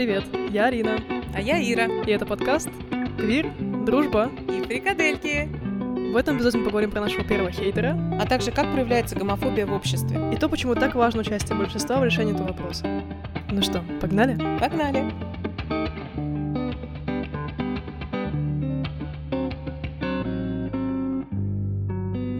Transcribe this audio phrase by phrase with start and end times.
[0.00, 0.98] Привет, я Арина.
[1.34, 1.84] А я Ира.
[1.84, 2.70] И это подкаст
[3.18, 3.52] «Квир,
[3.84, 5.46] дружба и фрикадельки».
[6.14, 9.74] В этом эпизоде мы поговорим про нашего первого хейтера, а также как проявляется гомофобия в
[9.74, 10.32] обществе.
[10.32, 12.86] И то, почему так важно участие большинства в решении этого вопроса.
[13.50, 14.38] Ну что, погнали?
[14.58, 15.04] Погнали!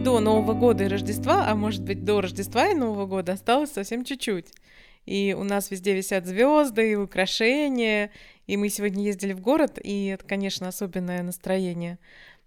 [0.03, 4.03] До Нового года и Рождества, а может быть до Рождества и Нового года осталось совсем
[4.03, 4.47] чуть-чуть.
[5.05, 8.11] И у нас везде висят звезды и украшения.
[8.47, 11.99] И мы сегодня ездили в город, и это, конечно, особенное настроение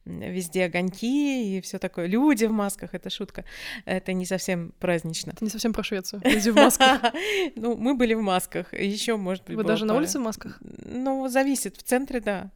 [0.04, 2.06] везде огоньки и все такое.
[2.06, 3.44] Люди в масках, это шутка.
[3.84, 5.30] Это не совсем празднично.
[5.30, 6.20] Это не совсем про Швецию.
[6.24, 7.00] Люди в масках.
[7.56, 8.72] Ну, мы были в масках.
[8.74, 10.58] Еще, может быть, Вы даже на улице в масках?
[10.60, 11.76] Ну, зависит.
[11.76, 12.50] В центре, да.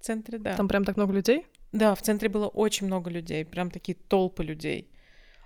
[0.00, 0.56] В центре, да.
[0.56, 1.46] Там прям так много людей?
[1.72, 3.44] Да, в центре было очень много людей.
[3.44, 4.88] Прям такие толпы людей.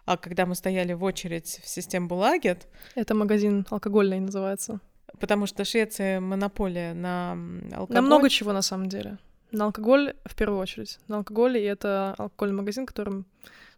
[0.07, 2.69] А когда мы стояли в очередь в систему Булагет...
[2.95, 4.81] Это магазин алкогольный называется.
[5.19, 7.33] Потому что Швеция монополия на
[7.73, 7.95] алкоголь.
[7.95, 9.19] На много чего, на самом деле.
[9.51, 11.01] На алкоголь в первую очередь.
[11.09, 13.27] На алкоголь, и это алкогольный магазин, которым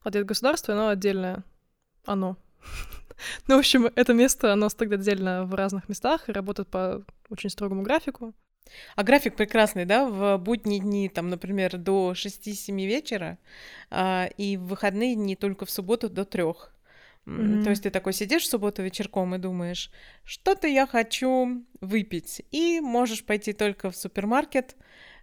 [0.04, 1.44] владеет государство, и оно отдельное.
[2.04, 2.36] Оно.
[3.48, 7.48] ну, в общем, это место, оно стоит отдельно в разных местах и работает по очень
[7.48, 8.34] строгому графику.
[8.96, 13.38] А график прекрасный, да, в будние дни, там, например, до 6-7 вечера,
[13.90, 16.72] а, и в выходные дни только в субботу до трех.
[17.26, 17.64] Mm-hmm.
[17.64, 19.90] То есть ты такой сидишь в субботу вечерком и думаешь,
[20.24, 24.76] что-то я хочу выпить, и можешь пойти только в супермаркет,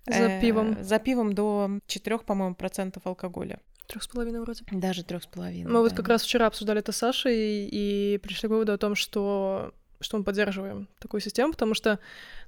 [0.05, 0.83] за э, пивом.
[0.83, 3.59] За пивом до 4, по-моему, процентов алкоголя.
[3.87, 4.63] Трех с половиной вроде.
[4.71, 5.67] Даже трех с половиной.
[5.67, 5.79] Мы да.
[5.81, 9.73] вот как раз вчера обсуждали это с Сашей и пришли к выводу о том, что
[10.05, 11.99] что мы поддерживаем такую систему, потому что,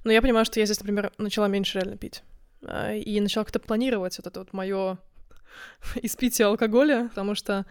[0.04, 2.22] ну, я понимаю, что я здесь, например, начала меньше реально пить.
[2.62, 4.98] А, и начала как-то планировать это вот мое
[6.02, 7.66] испитие алкоголя, потому что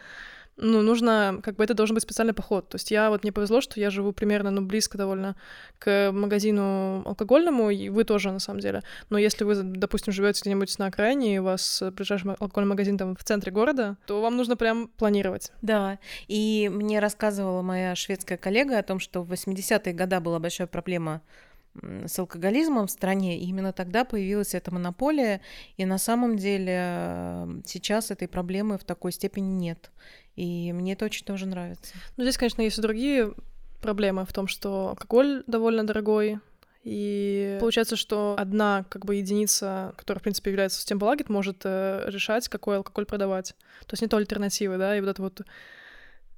[0.57, 2.67] ну, нужно, как бы это должен быть специальный поход.
[2.69, 5.35] То есть я вот мне повезло, что я живу примерно, ну, близко довольно
[5.79, 8.81] к магазину алкогольному, и вы тоже, на самом деле.
[9.09, 13.15] Но если вы, допустим, живете где-нибудь на окраине, и у вас ближайший алкогольный магазин там
[13.15, 15.51] в центре города, то вам нужно прям планировать.
[15.61, 20.67] Да, и мне рассказывала моя шведская коллега о том, что в 80-е годы была большая
[20.67, 21.21] проблема
[22.05, 25.41] с алкоголизмом в стране, и именно тогда появилась эта монополия,
[25.77, 29.91] и на самом деле сейчас этой проблемы в такой степени нет.
[30.35, 31.95] И мне это очень тоже нравится.
[32.15, 33.33] Ну, здесь, конечно, есть и другие
[33.81, 36.39] проблемы в том, что алкоголь довольно дорогой,
[36.83, 42.05] и получается, что одна как бы единица, которая, в принципе, является системой Балагет, может э,
[42.07, 43.55] решать, какой алкоголь продавать.
[43.81, 45.41] То есть не то альтернативы, да, и вот это вот...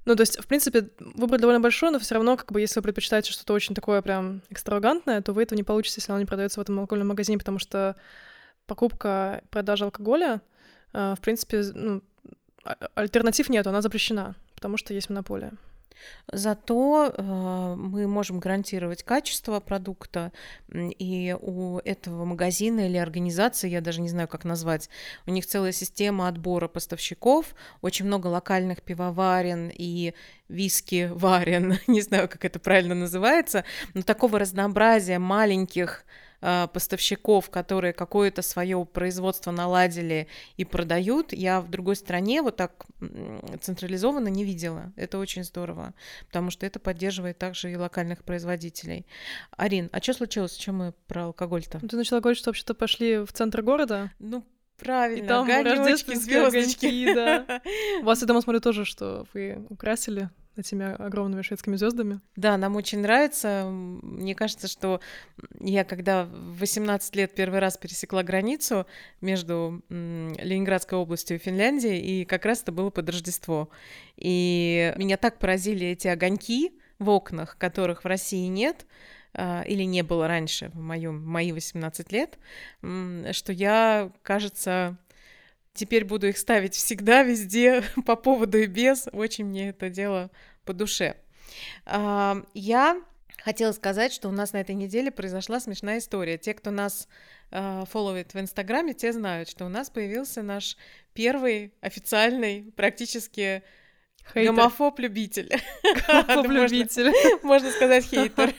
[0.06, 2.84] Ну, то есть, в принципе, выбор довольно большой, но все равно, как бы, если вы
[2.84, 6.58] предпочитаете что-то очень такое прям экстравагантное, то вы этого не получите, если оно не продается
[6.58, 7.96] в этом алкогольном магазине, потому что
[8.66, 10.40] покупка, продажа алкоголя,
[10.92, 12.02] э, в принципе, ну,
[12.64, 15.52] а, альтернатив нет, она запрещена, потому что есть монополия.
[16.32, 20.32] Зато э, мы можем гарантировать качество продукта,
[20.72, 24.88] и у этого магазина или организации, я даже не знаю, как назвать,
[25.26, 30.14] у них целая система отбора поставщиков, очень много локальных пивоварен и
[30.48, 33.64] виски варен, не знаю, как это правильно называется,
[33.94, 36.04] но такого разнообразия маленьких
[36.42, 42.86] Э, поставщиков, которые какое-то свое производство наладили и продают, я в другой стране вот так
[43.60, 44.92] централизованно не видела.
[44.96, 45.92] Это очень здорово,
[46.26, 49.06] потому что это поддерживает также и локальных производителей.
[49.50, 50.54] Арин, а что случилось?
[50.54, 51.78] Чем мы про алкоголь-то?
[51.86, 54.10] Ты начала говорить, что вообще-то пошли в центр города?
[54.18, 54.44] Ну,
[54.78, 57.12] Правильно, и там огонечки, звездочки.
[57.12, 57.60] да.
[58.00, 62.20] У вас, я дома смотрю, тоже, что вы украсили этими огромными шведскими звездами.
[62.36, 63.68] Да, нам очень нравится.
[63.70, 65.00] Мне кажется, что
[65.58, 68.86] я когда в 18 лет первый раз пересекла границу
[69.20, 73.70] между Ленинградской областью и Финляндией, и как раз это было под Рождество.
[74.16, 78.86] И меня так поразили эти огоньки в окнах, которых в России нет,
[79.32, 82.38] а, или не было раньше в, моем, мои 18 лет,
[82.80, 84.98] что я, кажется,
[85.74, 89.08] теперь буду их ставить всегда, везде, по поводу и без.
[89.12, 90.30] Очень мне это дело
[90.64, 91.16] по душе.
[91.86, 93.02] А, я
[93.42, 96.38] хотела сказать, что у нас на этой неделе произошла смешная история.
[96.38, 97.08] Те, кто нас
[97.50, 100.76] э, фолловит в Инстаграме, те знают, что у нас появился наш
[101.14, 103.62] первый официальный практически
[104.34, 104.52] Хейтер.
[104.52, 105.50] Гомофоб-любитель.
[106.06, 107.12] Гомофоб-любитель.
[107.42, 108.54] Можно сказать хейтер.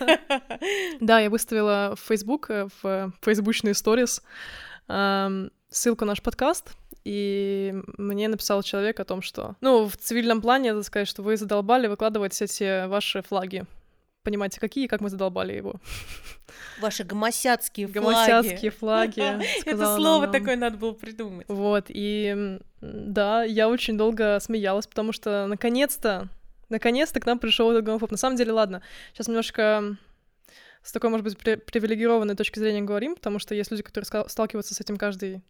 [1.00, 4.22] Да, я выставила в Facebook, э, в фейсбучные сторис
[5.72, 9.56] ссылку на наш подкаст, и мне написал человек о том, что...
[9.62, 13.66] Ну, в цивильном плане, надо сказать, что вы задолбали выкладывать все эти ваши флаги.
[14.24, 15.76] Понимаете, какие, как мы задолбали его.
[16.82, 18.06] Ваши гомосяцкие флаги.
[18.06, 19.22] Гомосяцкие флаги.
[19.66, 21.48] Это слово такое надо было придумать.
[21.50, 26.28] Вот, и да, я очень долго смеялась, потому что наконец-то,
[26.70, 28.12] наконец-то к нам пришел этот гомофоб.
[28.12, 29.98] На самом деле, ладно, сейчас немножко
[30.84, 34.82] с такой, может быть, привилегированной точки зрения говорим, потому что есть люди, которые сталкиваются с
[34.82, 35.42] этим каждый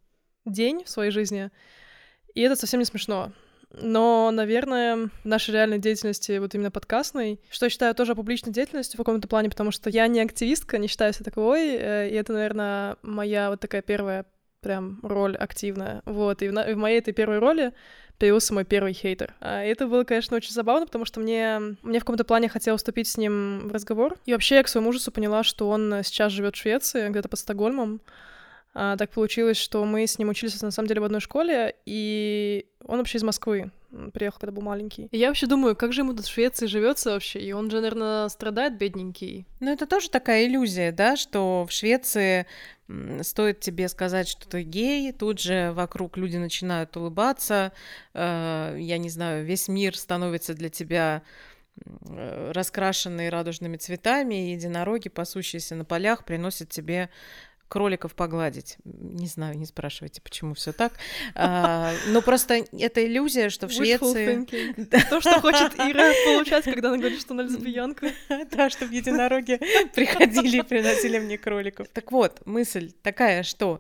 [0.45, 1.51] день в своей жизни,
[2.33, 3.31] и это совсем не смешно.
[3.73, 8.97] Но, наверное, в нашей реальной деятельности, вот именно подкастной, что я считаю тоже публичной деятельностью
[8.97, 12.33] в каком-то плане, потому что я не активистка, не считаю себя таковой, э, и это,
[12.33, 14.25] наверное, моя вот такая первая
[14.59, 16.01] прям роль активная.
[16.05, 17.73] Вот, и в, в моей этой первой роли
[18.17, 19.33] появился мой первый хейтер.
[19.39, 23.07] А это было, конечно, очень забавно, потому что мне, мне в каком-то плане хотелось вступить
[23.07, 24.17] с ним в разговор.
[24.25, 27.39] И вообще я к своему ужасу поняла, что он сейчас живет в Швеции, где-то под
[27.39, 28.01] Стокгольмом.
[28.73, 32.65] А, так получилось, что мы с ним учились на самом деле в одной школе, и
[32.85, 33.71] он вообще из Москвы.
[34.13, 35.09] Приехал, когда был маленький.
[35.11, 37.41] И я вообще думаю, как же ему тут в Швеции живется вообще?
[37.41, 39.45] И он же, наверное, страдает, бедненький.
[39.59, 42.45] Ну, это тоже такая иллюзия, да, что в Швеции
[43.21, 47.73] стоит тебе сказать, что ты гей, тут же вокруг люди начинают улыбаться,
[48.13, 51.23] э, я не знаю, весь мир становится для тебя
[51.85, 57.09] э, раскрашенный радужными цветами, и единороги, пасущиеся на полях, приносят тебе
[57.71, 58.75] кроликов погладить.
[58.83, 60.91] Не знаю, не спрашивайте, почему все так.
[61.35, 64.45] А, но просто это иллюзия, что в Швеции...
[65.09, 68.11] То, что хочет Ира получать, когда она говорит, что она лесбиянка.
[68.51, 69.57] Да, чтобы единороги
[69.95, 71.87] приходили и приносили мне кроликов.
[71.93, 73.79] Так вот, мысль такая, что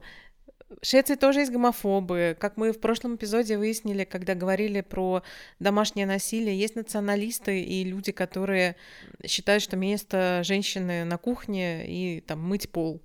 [0.81, 2.37] в Швеции тоже есть гомофобы.
[2.39, 5.21] Как мы в прошлом эпизоде выяснили, когда говорили про
[5.59, 8.77] домашнее насилие, есть националисты и люди, которые
[9.25, 13.01] считают, что место женщины на кухне и там мыть пол.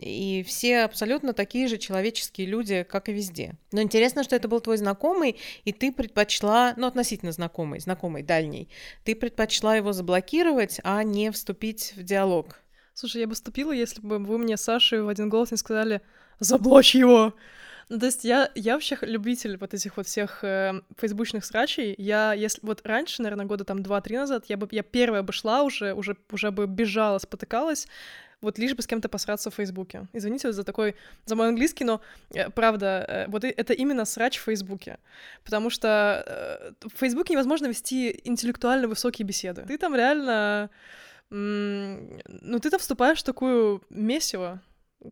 [0.00, 3.54] И все абсолютно такие же человеческие люди, как и везде.
[3.72, 8.68] Но интересно, что это был твой знакомый, и ты предпочла, ну, относительно знакомый, знакомый, дальний,
[9.04, 12.60] ты предпочла его заблокировать, а не вступить в диалог.
[12.94, 16.00] Слушай, я бы вступила, если бы вы мне, Саша, в один голос не сказали
[16.38, 17.34] «Заблочь его!»
[17.88, 21.92] Ну, то есть я, я вообще любитель вот этих вот всех э, фейсбучных срачей.
[21.98, 25.64] Я, если вот раньше, наверное, года там два-три назад, я бы, я первая бы шла
[25.64, 27.88] уже, уже, уже бы бежала, спотыкалась,
[28.40, 30.06] вот лишь бы с кем-то посраться в Фейсбуке.
[30.12, 30.94] Извините за такой,
[31.26, 32.00] за мой английский, но
[32.34, 34.98] э, правда, э, вот это именно срач в Фейсбуке.
[35.44, 39.64] Потому что э, в Фейсбуке невозможно вести интеллектуально высокие беседы.
[39.66, 40.70] Ты там реально...
[41.32, 44.60] Ну, ты там вступаешь в такую месиво,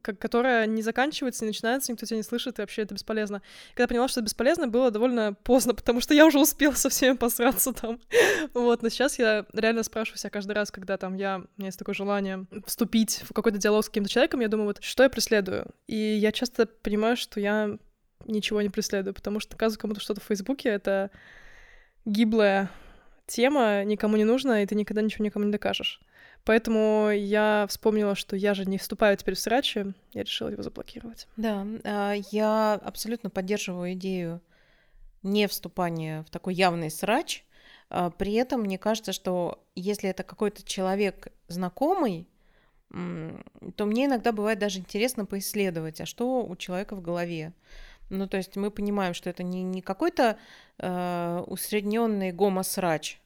[0.03, 3.43] которая не заканчивается, не начинается, никто тебя не слышит, и вообще это бесполезно.
[3.75, 7.17] Когда поняла, что это бесполезно, было довольно поздно, потому что я уже успела со всеми
[7.17, 8.01] посраться там.
[8.55, 11.79] вот, но сейчас я реально спрашиваю себя каждый раз, когда там я, у меня есть
[11.79, 15.67] такое желание вступить в какой-то диалог с каким-то человеком, я думаю, вот, что я преследую?
[15.87, 17.79] И я часто понимаю, что я
[18.27, 21.11] ничего не преследую, потому что доказывать кому-то что-то в Фейсбуке— это
[22.05, 22.71] гиблая
[23.27, 26.01] тема, никому не нужна, и ты никогда ничего никому не докажешь.
[26.49, 31.29] Поэтому я вспомнила, что я же не вступаю теперь в срачи, я решила его заблокировать.
[31.37, 34.41] Да, а, я абсолютно поддерживаю идею
[35.23, 37.45] не вступания в такой явный срач.
[37.91, 42.27] А, при этом мне кажется, что если это какой-то человек знакомый,
[42.89, 47.53] то мне иногда бывает даже интересно поисследовать, а что у человека в голове.
[48.09, 50.39] Ну, то есть мы понимаем, что это не, не какой-то
[50.79, 53.21] э, усредненный гомосрач,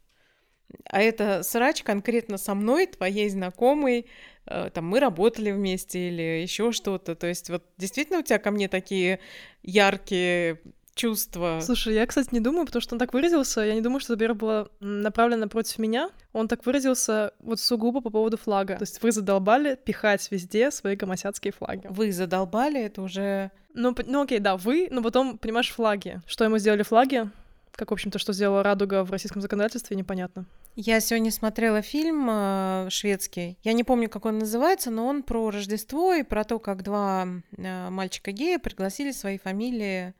[0.85, 4.07] а это срач конкретно со мной, твоей знакомой,
[4.47, 7.15] э, там мы работали вместе или еще что-то.
[7.15, 9.21] То есть вот действительно у тебя ко мне такие
[9.63, 10.61] яркие
[10.95, 11.61] чувства.
[11.63, 13.63] Слушай, я, кстати, не думаю, потому что он так выразился.
[13.63, 16.11] Я не думаю, что Сбер было направлено против меня.
[16.33, 18.77] Он так выразился вот сугубо по поводу флага.
[18.77, 21.87] То есть вы задолбали пихать везде свои гомосятские флаги.
[21.89, 23.51] Вы задолбали, это уже...
[23.75, 26.21] Ну, ну окей, да, вы, но потом, понимаешь, флаги.
[26.27, 27.31] Что ему сделали флаги?
[27.73, 30.45] Как, в общем-то, что сделала Радуга в российском законодательстве, непонятно.
[30.75, 33.59] Я сегодня смотрела фильм э, шведский.
[33.63, 37.29] Я не помню, как он называется, но он про Рождество и про то, как два
[37.59, 40.15] э, мальчика гея пригласили свои фамилии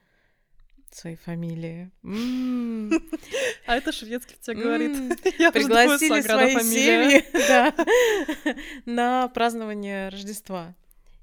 [0.91, 1.91] свои фамилии.
[3.67, 4.93] А это шведский тебе говорит.
[5.55, 7.25] Пригласили свои семьи
[8.85, 10.75] на празднование Рождества.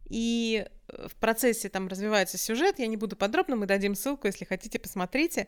[0.09, 4.79] И в процессе там развивается сюжет, я не буду подробно, мы дадим ссылку, если хотите,
[4.79, 5.45] посмотрите.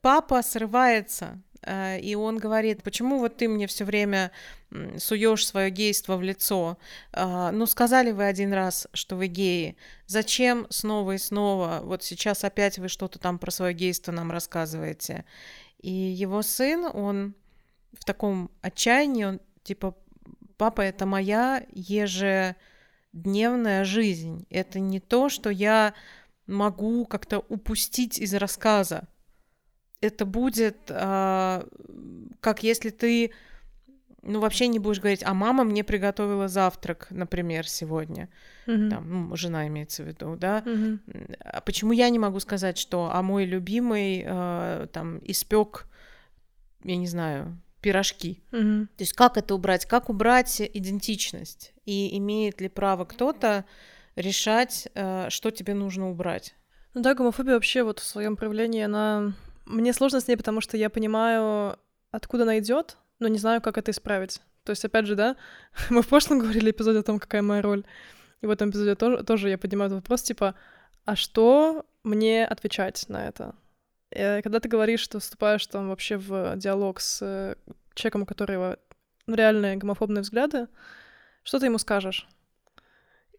[0.00, 4.30] Папа срывается Э, и он говорит, почему вот ты мне все время
[4.98, 6.78] суешь свое гейство в лицо?
[7.12, 9.76] А, ну, сказали вы один раз, что вы геи.
[10.06, 11.80] Зачем снова и снова?
[11.82, 15.24] Вот сейчас опять вы что-то там про свое гейство нам рассказываете.
[15.80, 17.34] И его сын, он
[17.92, 19.96] в таком отчаянии, он типа,
[20.56, 24.46] папа, это моя ежедневная жизнь.
[24.50, 25.94] Это не то, что я
[26.46, 29.08] могу как-то упустить из рассказа
[30.00, 31.62] это будет э,
[32.40, 33.32] как если ты,
[34.22, 38.28] ну, вообще не будешь говорить, а мама мне приготовила завтрак, например, сегодня.
[38.66, 38.90] Mm-hmm.
[38.90, 40.62] Там, ну, жена имеется в виду, да.
[40.64, 41.36] Mm-hmm.
[41.40, 45.86] А почему я не могу сказать, что, а мой любимый э, там испек,
[46.84, 48.42] я не знаю, пирожки.
[48.50, 48.88] Мгм.
[48.96, 49.86] То есть как это убрать?
[49.86, 51.72] Как убрать идентичность?
[51.86, 53.64] И имеет ли право кто-то
[54.16, 56.54] решать, э, что тебе нужно убрать?
[56.94, 59.32] Ну да, гомофобия вообще вот в своем проявлении, она...
[59.68, 61.78] Мне сложно с ней, потому что я понимаю,
[62.10, 64.40] откуда она идет, но не знаю, как это исправить.
[64.64, 65.36] То есть, опять же, да,
[65.90, 67.84] мы в прошлом говорили эпизоде о том, какая моя роль.
[68.40, 70.54] И в этом эпизоде тоже, тоже я поднимаю этот вопрос, типа,
[71.04, 73.54] а что мне отвечать на это?
[74.10, 77.56] Э, Когда ты говоришь, что вступаешь там вообще в диалог с э,
[77.94, 78.78] человеком, у которого
[79.26, 80.68] ну, реальные гомофобные взгляды,
[81.42, 82.26] что ты ему скажешь?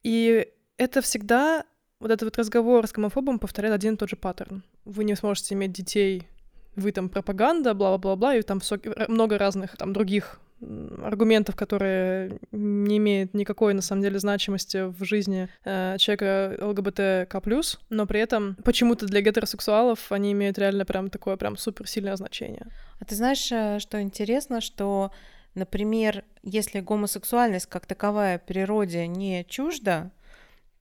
[0.04, 1.66] И это всегда
[2.00, 4.64] вот этот вот разговор с гомофобом повторяет один и тот же паттерн.
[4.86, 6.28] Вы не сможете иметь детей,
[6.76, 8.62] вы там пропаганда, бла-бла-бла-бла, и там
[9.08, 15.48] много разных там других аргументов, которые не имеют никакой, на самом деле, значимости в жизни
[15.64, 17.42] э, человека ЛГБТК+,
[17.90, 22.68] но при этом почему-то для гетеросексуалов они имеют реально прям такое прям суперсильное значение.
[23.00, 25.12] А ты знаешь, э, что интересно, что,
[25.56, 30.12] например, если гомосексуальность как таковая природе не чужда,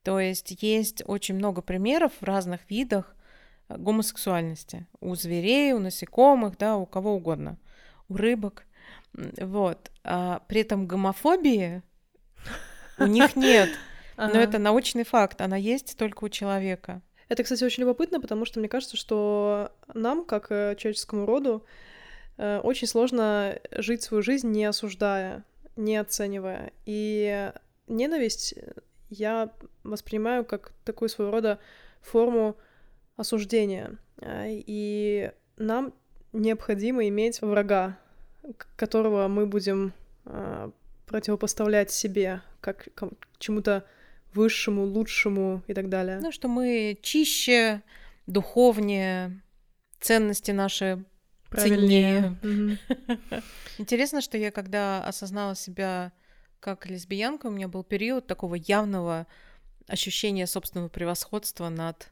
[0.03, 3.15] то есть есть очень много примеров в разных видах
[3.67, 4.87] э, гомосексуальности.
[4.99, 7.57] У зверей, у насекомых, да, у кого угодно.
[8.07, 8.65] У рыбок.
[9.13, 9.91] Вот.
[10.03, 11.83] А при этом гомофобии
[12.97, 13.69] у них нет.
[14.17, 15.41] Но это научный факт.
[15.41, 17.01] Она есть только у человека.
[17.29, 21.63] Это, кстати, очень любопытно, потому что мне кажется, что нам, как э, человеческому роду,
[22.37, 26.71] э, очень сложно жить свою жизнь, не осуждая, не оценивая.
[26.85, 27.51] И
[27.87, 28.55] ненависть
[29.09, 29.51] я
[29.89, 31.59] воспринимаю как такую своего рода
[32.01, 32.57] форму
[33.15, 33.97] осуждения.
[34.21, 35.93] А, И нам
[36.33, 37.97] необходимо иметь врага,
[38.75, 39.93] которого мы будем
[40.25, 40.71] а,
[41.05, 42.87] противопоставлять себе, как
[43.39, 43.85] чему-то
[44.33, 46.19] высшему, лучшему и так далее.
[46.21, 47.81] Ну, что мы чище,
[48.27, 49.41] духовнее,
[49.99, 51.03] ценности наши
[51.49, 52.37] Правильнее.
[52.43, 52.77] Мгм.
[53.79, 56.11] Интересно, что я когда осознала себя
[56.59, 59.25] как лесбиянка, у меня был период такого явного
[59.89, 62.11] ощущения собственного превосходства над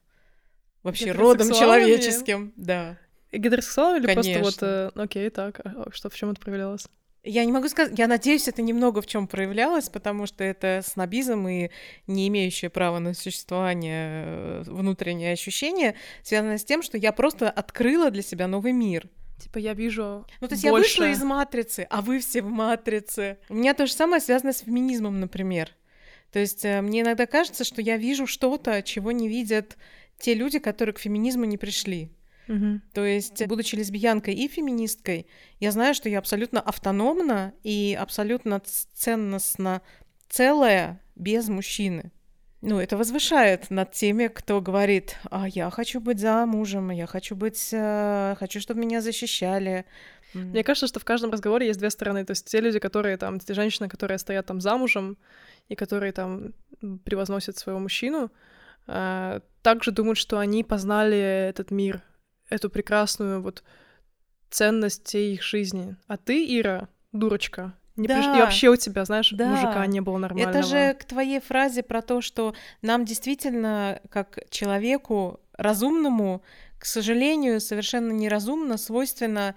[0.83, 2.53] вообще родом человеческим.
[2.55, 2.97] Да.
[3.31, 4.55] И Гетеросексуал или просто вот...
[4.55, 4.91] Конечно.
[4.95, 6.87] э, Окей, так, а что, в чем это проявлялось?
[7.23, 11.45] Я не могу сказать, я надеюсь, это немного в чем проявлялось, потому что это снобизм
[11.47, 11.71] и
[12.05, 18.11] не имеющее права на существование э, внутреннее ощущение, связано с тем, что я просто открыла
[18.11, 19.09] для себя новый мир.
[19.39, 21.11] Типа я вижу Ну, то есть я вышла больше.
[21.19, 23.37] из матрицы, а вы все в матрице.
[23.49, 25.75] У меня то же самое связано с феминизмом, например.
[26.31, 29.77] То есть э, мне иногда кажется, что я вижу что-то, чего не видят
[30.19, 32.11] те люди, которые к феминизму не пришли.
[32.47, 32.81] Мгм.
[32.93, 35.27] То есть, будучи лесбиянкой и феминисткой,
[35.59, 38.61] я знаю, что я абсолютно автономна и абсолютно
[38.93, 39.81] ценностно
[40.29, 42.11] целая без мужчины.
[42.61, 47.69] Ну, это возвышает над теми, кто говорит, а я хочу быть замужем, я хочу быть,
[47.71, 49.85] э, хочу, чтобы меня защищали.
[50.33, 52.25] Мне кажется, что в каждом разговоре есть две стороны.
[52.25, 55.17] То есть те люди, которые там, те женщины, которые стоят там замужем
[55.69, 56.53] и которые там
[57.05, 58.31] превозносят своего мужчину,
[58.87, 61.17] э, также думают, что они познали
[61.49, 62.01] этот мир,
[62.49, 63.63] эту прекрасную вот
[64.49, 65.95] ценность всей их жизни.
[66.07, 68.39] А ты, Ира, дурочка, не приш- и Да.
[68.45, 69.47] вообще у тебя, знаешь, Да.
[69.47, 70.49] мужика не было нормального.
[70.57, 76.41] Это же к твоей фразе про то, что нам действительно, как человеку разумному,
[76.79, 79.55] к сожалению, совершенно неразумно, свойственно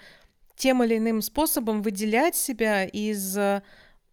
[0.57, 3.63] тем или иным способом выделять себя из э,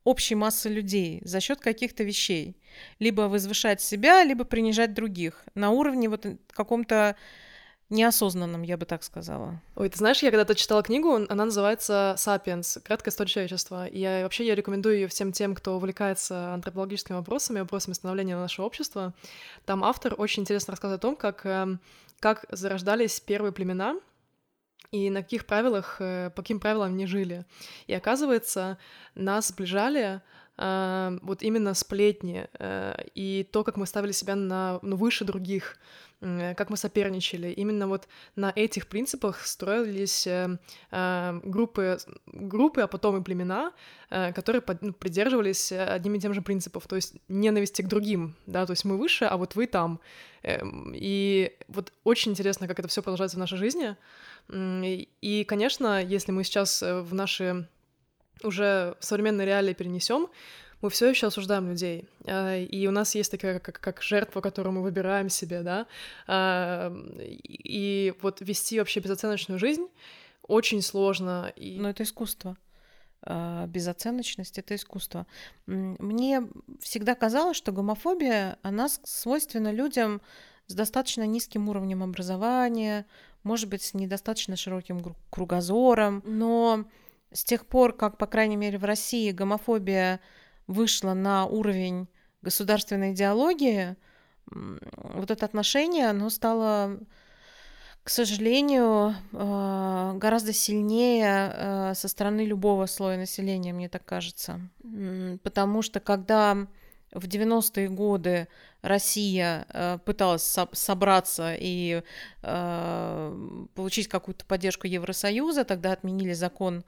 [0.03, 2.55] общей массы людей за счет каких-то вещей.
[2.99, 7.15] Либо возвышать себя, либо принижать других на уровне вот каком-то
[7.89, 9.61] неосознанном, я бы так сказала.
[9.75, 12.79] Ой, ты знаешь, я когда-то читала книгу, она называется «Сапиенс.
[12.83, 13.85] Краткая история человечества».
[13.87, 18.65] И я вообще я рекомендую ее всем тем, кто увлекается антропологическими вопросами, вопросами становления нашего
[18.65, 19.13] общества.
[19.65, 21.79] Там автор очень интересно рассказывает о том, как, эм,
[22.19, 23.95] как зарождались первые племена,
[24.91, 27.45] и на каких правилах, э, по каким правилам они жили.
[27.87, 28.77] И оказывается,
[29.15, 30.21] нас сближали
[30.57, 35.77] вот именно сплетни э, и то, как мы ставили себя на, ну, выше других,
[36.19, 37.49] как мы соперничали.
[37.51, 40.57] Именно вот на этих принципах строились э,
[40.91, 43.71] э, группы, группы, а потом и племена,
[44.09, 48.65] э, которые ну, придерживались одним и тем же принципов, то есть ненависти к другим, да,
[48.65, 49.99] то есть мы выше, а вот вы там.
[50.41, 53.95] Эм, И вот очень интересно, как это все продолжается в нашей жизни.
[54.51, 57.67] И, конечно, если мы сейчас в наши
[58.43, 60.29] уже современные реалии перенесем,
[60.81, 62.05] мы все еще осуждаем людей.
[62.25, 65.87] А, И у нас есть такая как, как жертва, которую мы выбираем себе, да.
[66.27, 69.87] А, И вот вести вообще безоценочную жизнь
[70.43, 71.51] очень сложно.
[71.55, 71.79] И...
[71.79, 72.57] Но это искусство.
[73.23, 75.25] А, Безоценочность— это искусство.
[75.65, 76.47] Мне
[76.79, 80.21] всегда казалось, что гомофобия, она свойственна людям
[80.67, 83.05] с достаточно низким уровнем образования,
[83.43, 86.85] может быть, с недостаточно широким кругозором, но
[87.31, 90.19] С тех пор, как, по крайней мере, в России гомофобия
[90.65, 92.07] вышла на уровень
[92.41, 93.95] государственной идеологии,
[94.49, 96.99] вот это отношение, оно стало,
[98.03, 104.61] к сожалению, э, гораздо сильнее э, со стороны любого слоя населения, мне так кажется.
[105.43, 106.67] Потому что когда
[107.11, 108.47] в 90-е годы
[108.81, 112.03] Россия э, пыталась со- собраться и
[112.43, 116.83] э, получить какую-то поддержку Евросоюза, тогда отменили закон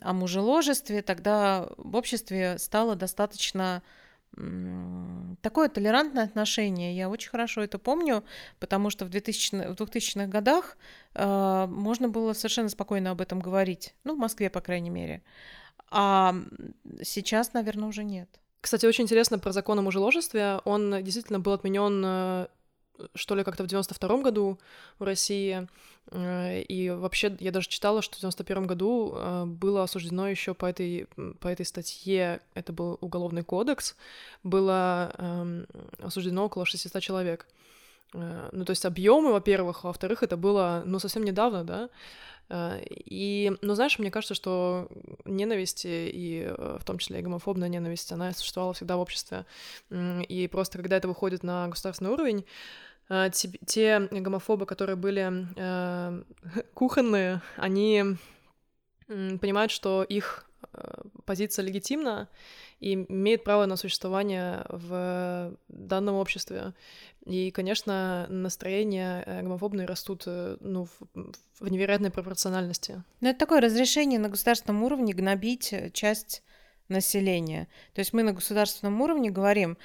[0.00, 3.82] о мужеложестве, тогда в обществе стало достаточно
[5.42, 6.96] такое толерантное отношение.
[6.96, 8.24] Я очень хорошо это помню,
[8.60, 10.76] потому что в, 2000, в 2000-х годах
[11.14, 13.94] э, можно было совершенно спокойно об этом говорить.
[14.04, 15.22] Ну, в Москве, по крайней мере.
[15.90, 16.34] А
[17.02, 18.28] сейчас, наверное, уже нет.
[18.60, 20.60] Кстати, очень интересно про закон о мужеложестве.
[20.64, 22.46] Он действительно был отменен, э,
[23.14, 24.58] что ли, как-то в 92 году
[24.98, 25.68] в России.
[26.10, 30.66] Э, и вообще я даже читала, что в 91 году э, было осуждено еще по
[30.66, 31.06] этой,
[31.40, 33.96] по этой статье, это был уголовный кодекс,
[34.42, 35.66] было эм,
[36.00, 37.46] осуждено около 600 человек.
[38.14, 41.90] Ну, то есть объемы, во-первых, а во-вторых, это было, ну, совсем недавно, да,
[42.48, 44.88] Э, и, ну, знаешь, мне кажется, что
[45.24, 49.44] ненависть, и э, в том числе и гомофобная ненависть, она существовала всегда в обществе.
[49.90, 52.44] И просто когда это выходит на государственный уровень,
[53.08, 56.22] э, те, те гомофобы, которые были э,
[56.74, 58.16] кухонные, они
[59.06, 60.44] понимают, что их
[61.24, 62.28] позиция легитимна
[62.80, 66.74] и имеет право на существование в данном обществе.
[67.24, 73.02] И, конечно, настроения э, гомофобные растут э, ну, в, в невероятной пропорциональности.
[73.20, 76.42] Но это такое разрешение на государственном уровне гнобить э, часть
[76.88, 77.68] населения.
[77.92, 79.76] То есть мы на государственном уровне говорим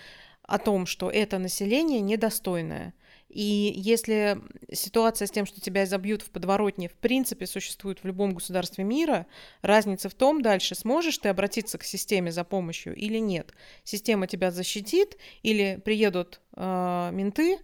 [0.44, 2.94] о том, что это население недостойное.
[3.34, 4.40] И если
[4.72, 9.25] ситуация с тем, что тебя изобьют в подворотне, в принципе существует в любом государстве мира,
[9.62, 13.54] разница в том дальше, сможешь ты обратиться к системе за помощью или нет.
[13.84, 17.58] Система тебя защитит или приедут э, менты,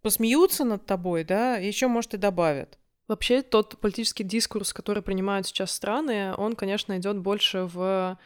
[0.00, 2.78] посмеются над тобой, да, еще, может, и добавят.
[3.08, 8.18] Вообще, тот политический дискурс, который принимают сейчас страны, он, конечно, идет больше в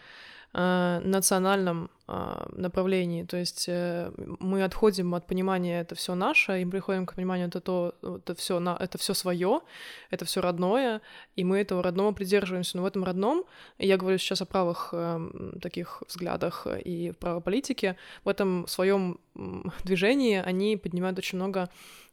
[0.55, 1.91] э, национальном
[2.51, 3.25] направлении.
[3.25, 7.61] То есть э, мы отходим от понимания это все наше, и приходим к пониманию это
[7.61, 9.61] то, это все на, это все свое,
[10.11, 11.01] это все родное,
[11.37, 12.77] и мы этого родного придерживаемся.
[12.77, 13.45] Но в этом родном,
[13.79, 19.19] я говорю сейчас о правых э, таких взглядах и правополитике, в этом своем
[19.85, 21.69] движении они поднимают очень много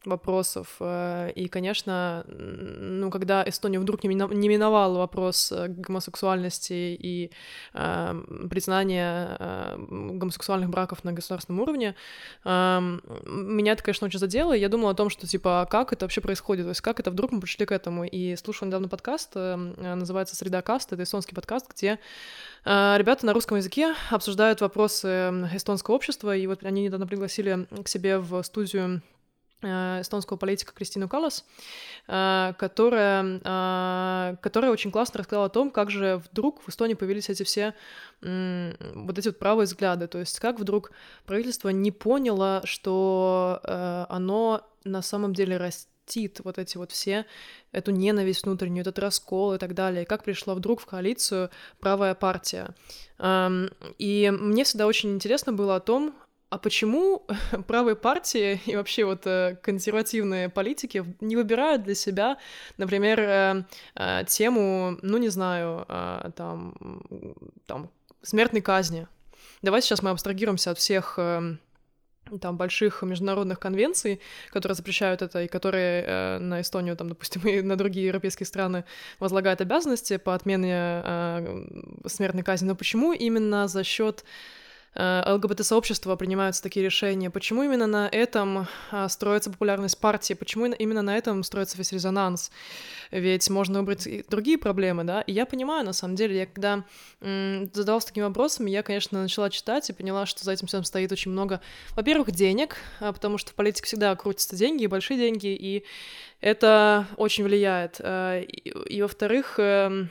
[0.06, 0.76] вопросов.
[0.80, 7.32] Э, и, конечно, ну, когда Эстония вдруг не миновала вопрос э, гомосексуальности и
[7.74, 9.38] э, признания
[9.90, 11.96] гомосексуальных браков на государственном уровне,
[12.46, 14.54] меня это, конечно, очень задело.
[14.54, 16.66] Я думала о том, что, типа, а как это вообще происходит?
[16.66, 18.04] То есть как это вдруг мы пришли к этому?
[18.04, 22.00] И слушала недавно подкаст, э, называется «Среда каст», это эстонский подкаст, где
[22.66, 25.08] э, ребята на русском языке обсуждают вопросы
[25.54, 29.02] эстонского общества, и вот они недавно пригласили к себе в студию
[29.62, 31.46] эстонского политика Кристину Калас,
[32.08, 37.30] э, которая, э, которая очень классно рассказала о том, как же вдруг в Эстонии появились
[37.30, 37.74] эти все
[38.22, 40.92] вот эти вот правые взгляды, то есть как вдруг
[41.26, 43.62] правительство не поняло, что
[44.10, 47.26] оно на самом деле растит вот эти вот все,
[47.72, 52.76] эту ненависть внутреннюю, этот раскол и так далее, как пришла вдруг в коалицию правая партия.
[53.20, 56.16] Эм, и мне всегда очень интересно было о том,
[56.50, 57.26] а почему
[57.68, 62.38] правые партии и вообще вот э, консервативные политики не выбирают для себя,
[62.78, 63.64] например, э,
[63.96, 65.86] э, тему, ну не знаю,
[66.36, 66.74] там,
[67.66, 67.90] там
[68.22, 69.08] смертной казни?
[69.62, 71.20] Давай сейчас мы абстрагируемся от всех
[72.42, 77.62] там больших международных конвенций, которые запрещают это и которые э, на Эстонию, там, допустим, и
[77.62, 78.86] на другие европейские страны
[79.20, 81.66] возлагают обязанности по отмене э,
[82.06, 82.68] смертной казни.
[82.68, 84.24] Но почему именно за счет
[84.96, 91.18] ЛГБТ-сообщества принимаются такие решения, почему именно на этом а, строится популярность партии, почему именно на
[91.18, 92.52] этом строится весь резонанс.
[93.12, 96.84] Ведь можно выбрать и другие проблемы, да, и я понимаю, на самом деле, я когда
[97.22, 101.32] задавалась такими вопросами, я, конечно, начала читать и поняла, что за этим всем стоит очень
[101.32, 101.62] много,
[101.96, 105.86] во-первых, денег, а, потому что в политике всегда крутятся деньги, большие деньги, и
[106.42, 107.98] это очень влияет.
[108.00, 110.10] Э, и, и во-вторых, эм,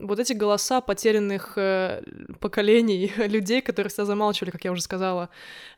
[0.00, 2.02] вот эти голоса потерянных э,
[2.40, 5.28] поколений людей, которые всегда замалчивали, как я уже сказала,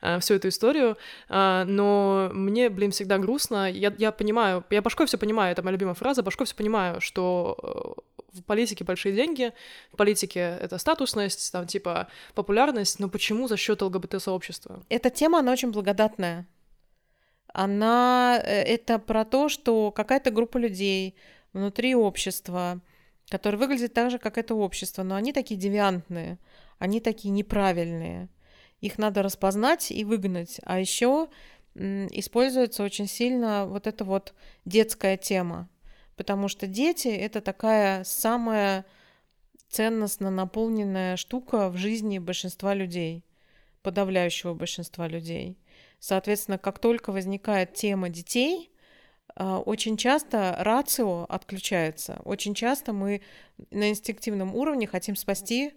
[0.01, 0.96] э, всю эту историю,
[1.29, 3.70] но мне, блин, всегда грустно.
[3.70, 7.96] Я, я понимаю, я башкой все понимаю, это моя любимая фраза, башкой все понимаю, что
[8.33, 9.53] в политике большие деньги,
[9.92, 14.83] в политике это статусность, там типа популярность, но почему за счет ЛГБТ-сообщества?
[14.88, 16.46] Эта тема, она очень благодатная
[17.53, 21.14] она э, это про то, что какая-то группа людей
[21.53, 22.81] внутри общества,
[23.29, 26.38] которые выглядят так же, как это общество, но они такие девиантные,
[26.80, 28.28] они такие неправильные.
[28.80, 30.60] Их надо распознать и выгнать.
[30.64, 31.28] А еще
[31.74, 35.68] используется очень сильно вот эта вот детская тема,
[36.16, 38.84] потому что дети— это такая самая
[39.68, 43.24] ценностно наполненная штука в жизни большинства людей,
[43.82, 45.58] подавляющего большинства людей.
[46.00, 48.72] Соответственно, как только возникает тема детей,
[49.36, 52.20] а, очень часто рацио отключается.
[52.24, 53.20] Очень часто мы
[53.70, 55.72] на инстинктивном уровне хотим спасти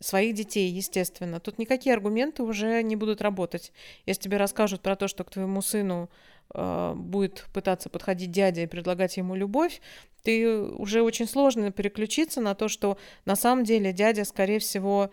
[0.00, 1.40] своих детей, естественно.
[1.40, 3.72] Тут никакие аргументы уже не будут работать.
[4.04, 6.10] Если тебе расскажут про то, что к твоему сыну
[6.54, 9.80] э, будет пытаться подходить дядя и предлагать ему любовь,
[10.22, 15.10] ты уже очень сложно переключиться на то, что на самом деле дядя, скорее всего,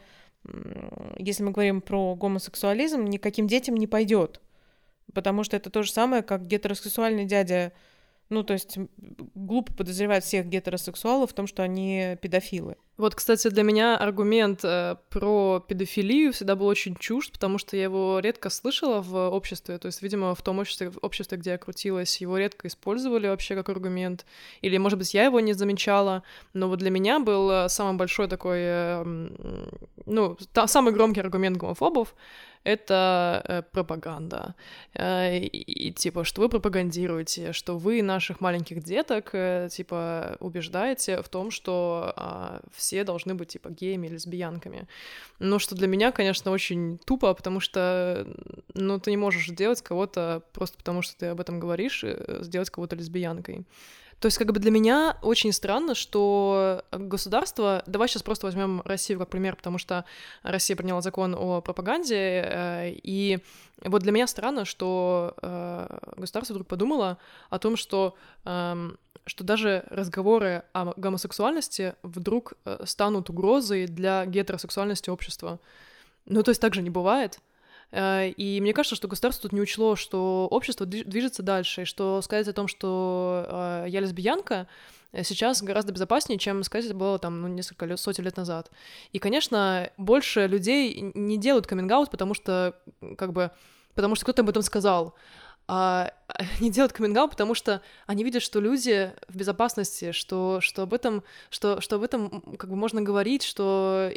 [1.18, 4.42] если мы говорим про гомосексуализм, никаким детям не пойдет.
[5.14, 7.72] Потому что это то же самое, как гетеросексуальный дядя
[8.34, 8.78] ну, то есть
[9.36, 12.76] глупо подозревать всех гетеросексуалов в том, что они педофилы.
[12.96, 17.84] Вот, кстати, для меня аргумент э, про педофилию всегда был очень чужд, потому что я
[17.84, 19.80] его редко слышала в обществе.
[19.80, 23.56] То есть, видимо, в том обществе, в обществе, где я крутилась, его редко использовали вообще
[23.56, 24.28] как аргумент.
[24.62, 26.22] Или, может быть, я его не замечала.
[26.54, 29.30] Но вот для меня был э, самый большой такой, э,
[30.06, 32.14] ну, самый громкий аргумент гомофобов
[32.64, 34.56] это э, пропаганда.
[34.94, 41.30] Э, и, типа, что вы пропагандируете, что вы наших маленьких деток, э, типа, убеждаете в
[41.30, 44.88] том, что э, все должны быть, типа, геями, лесбиянками.
[45.40, 48.26] Ну, что для меня, конечно, очень тупо, потому что,
[48.74, 52.06] ну, ты не можешь сделать кого-то просто потому, что ты об этом говоришь,
[52.42, 53.66] сделать кого-то лесбиянкой.
[54.20, 57.84] То есть, как бы для меня очень странно, что государство...
[57.86, 60.06] Давай сейчас просто возьмем Россию как пример, потому что
[60.44, 63.40] Россия приняла закон о пропаганде, э, и
[63.84, 67.18] вот для меня странно, что э, государство вдруг подумало
[67.50, 75.10] о том, что эм, что даже разговоры о гомосексуальности вдруг э, станут угрозой для гетеросексуальности
[75.10, 75.60] общества.
[76.26, 77.40] Ну, то есть так же не бывает.
[77.94, 82.22] Э, и мне кажется, что государство тут не учло, что общество движется дальше, и что
[82.22, 84.68] сказать о том, что э, я лесбиянка,
[85.12, 88.72] э, сейчас гораздо безопаснее, чем сказать это было там ну, несколько лет, сотен лет назад.
[89.12, 92.76] И, конечно, больше людей не делают каминг потому что
[93.18, 93.52] как бы
[93.94, 95.14] потому что кто-то об этом сказал
[95.68, 96.12] а,
[96.60, 101.24] не делают каминг потому что они видят, что люди в безопасности, что, что об этом,
[101.50, 104.12] что, что об этом как бы можно говорить, что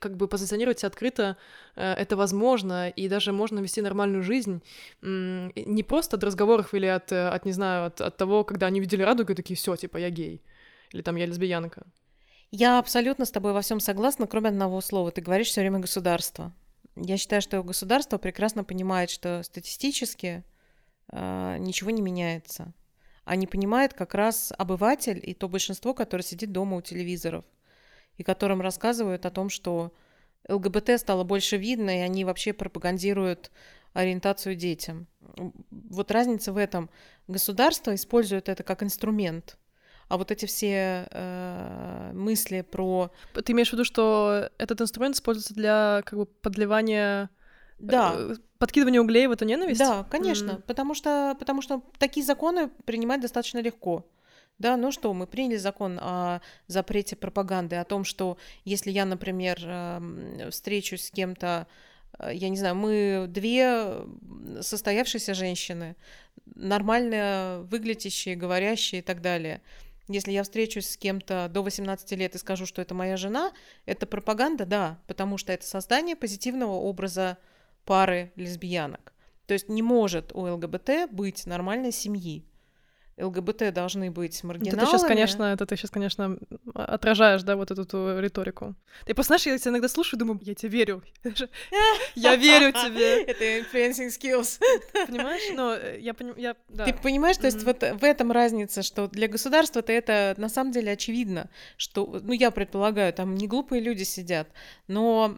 [0.00, 1.36] как бы позиционировать открыто
[1.76, 4.62] э, это возможно, и даже можно вести нормальную жизнь
[5.02, 9.02] не просто от разговоров или от, от не знаю, от, от того, когда они видели
[9.02, 10.42] радугу и такие, все, типа, я гей,
[10.92, 11.86] или там я лесбиянка.
[12.50, 15.10] Я абсолютно с тобой во всем согласна, кроме одного слова.
[15.10, 16.52] Ты говоришь все время государство.
[16.96, 20.44] Я считаю, что государство прекрасно понимает, что статистически
[21.12, 22.72] ничего не меняется.
[23.24, 27.44] А не понимает как раз обыватель и то большинство, которое сидит дома у телевизоров,
[28.16, 29.92] и которым рассказывают о том, что
[30.48, 33.52] ЛГБТ стало больше видно, и они вообще пропагандируют
[33.92, 35.06] ориентацию детям.
[35.70, 36.90] Вот разница в этом.
[37.28, 39.56] Государство использует это как инструмент,
[40.08, 43.12] а вот эти все э, мысли про...
[43.34, 47.30] Ты имеешь в виду, что этот инструмент используется для как бы подливания
[47.78, 48.16] да.
[48.62, 49.80] Подкидывание углей в эту ненависть?
[49.80, 50.62] Да, конечно, mm.
[50.68, 54.06] потому что потому что такие законы принимать достаточно легко.
[54.60, 59.58] Да, ну что, мы приняли закон о запрете пропаганды, о том, что если я, например,
[59.64, 61.66] эм, встречусь с кем-то,
[62.20, 63.96] э, я не знаю, мы две
[64.60, 65.96] состоявшиеся женщины,
[66.54, 69.60] нормально выглядящие, говорящие и так далее.
[70.06, 73.50] Если я встречусь с кем-то до 18 лет и скажу, что это моя жена,
[73.86, 77.38] это пропаганда, да, потому что это создание позитивного образа
[77.84, 79.12] пары лесбиянок.
[79.46, 82.44] То есть не может у ЛГБТ быть нормальной семьи.
[83.18, 84.78] ЛГБТ должны быть маргиналами.
[84.78, 86.38] Это ты сейчас, конечно, это ты сейчас, конечно,
[86.74, 88.74] отражаешь, да, вот эту, эту риторику.
[89.04, 91.02] Ты просто знаешь, я тебя иногда слушаю думаю, я тебе верю.
[92.14, 93.22] Я верю тебе.
[93.26, 94.60] Это influencing skills.
[95.06, 95.42] Понимаешь?
[95.54, 99.92] Но э, я понимаю, Ты понимаешь, то есть вот в этом разница, что для государства-то
[99.92, 104.48] это на самом деле очевидно, что, ну, я предполагаю, там не глупые люди сидят,
[104.88, 105.36] но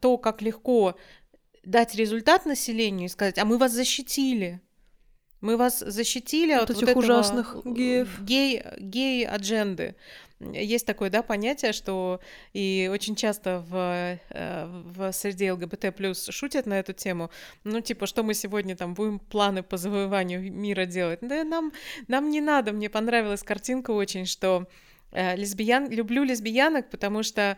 [0.00, 0.96] то, как легко
[1.66, 4.60] дать результат населению и сказать, а мы вас защитили.
[5.42, 8.08] Мы вас защитили вот от этих вот ужасных геев.
[8.22, 9.96] Гей, гей-адженды.
[10.40, 12.20] Есть такое, да, понятие, что
[12.52, 17.30] и очень часто в, э, в среде ЛГБТ плюс шутят на эту тему.
[17.64, 21.20] Ну, типа, что мы сегодня там будем планы по завоеванию мира делать?
[21.22, 21.72] Да нам,
[22.08, 22.72] нам не надо.
[22.72, 24.66] Мне понравилась картинка очень, что
[25.12, 27.56] лесбиян, люблю лесбиянок, потому что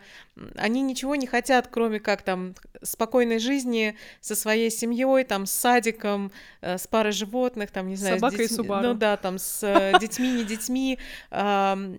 [0.55, 6.31] они ничего не хотят, кроме как там спокойной жизни со своей семьей, там с садиком,
[6.61, 8.87] э, с парой животных, там не знаю, с детьми, и Субару.
[8.87, 10.99] ну да, там с э, детьми, не детьми,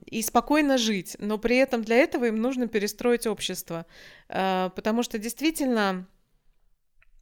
[0.07, 1.17] и спокойно жить.
[1.19, 3.87] Но при этом для этого им нужно перестроить общество,
[4.29, 6.07] потому что действительно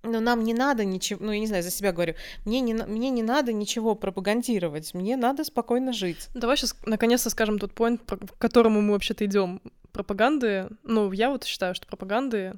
[0.03, 3.11] но нам не надо ничего, ну, я не знаю, за себя говорю, мне не, мне
[3.11, 6.29] не надо ничего пропагандировать, мне надо спокойно жить.
[6.35, 9.61] Давай сейчас наконец-то скажем тот поинт, к которому мы вообще-то идем.
[9.93, 12.55] Пропаганды, ну, я вот считаю, что пропаганды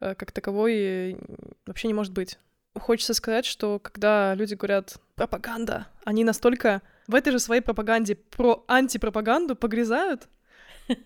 [0.00, 1.16] э, как таковой
[1.66, 2.38] вообще не может быть.
[2.74, 8.64] Хочется сказать, что когда люди говорят «пропаганда», они настолько в этой же своей пропаганде про
[8.66, 10.28] антипропаганду погрязают,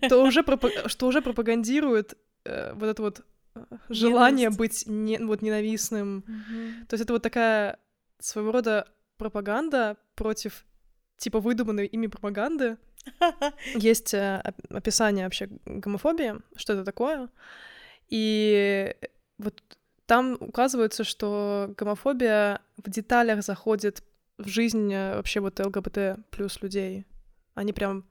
[0.08, 0.44] то уже
[0.86, 3.20] что уже пропагандируют э, вот это вот
[3.88, 4.58] желание Ненависть.
[4.58, 6.18] быть не, вот ненавистным.
[6.18, 6.86] Угу.
[6.88, 7.78] То есть это вот такая
[8.18, 10.64] своего рода пропаганда против
[11.16, 12.76] типа выдуманной ими пропаганды.
[13.74, 17.28] Есть э, описание вообще гомофобии, что это такое.
[18.08, 18.94] И
[19.38, 19.62] вот
[20.06, 24.02] там указывается, что гомофобия в деталях заходит
[24.38, 27.06] в жизнь э, вообще вот ЛГБТ плюс людей.
[27.54, 28.06] Они прям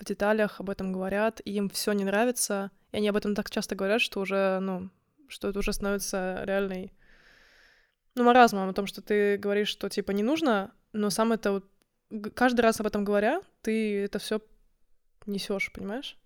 [0.00, 3.50] в деталях об этом говорят, и им все не нравится, и они об этом так
[3.50, 4.90] часто говорят, что уже, ну,
[5.28, 6.92] что это уже становится реальной,
[8.14, 11.70] ну, маразмом о том, что ты говоришь, что, типа, не нужно, но сам это вот,
[12.34, 14.40] каждый раз об этом говоря, ты это все
[15.26, 16.16] несешь, понимаешь?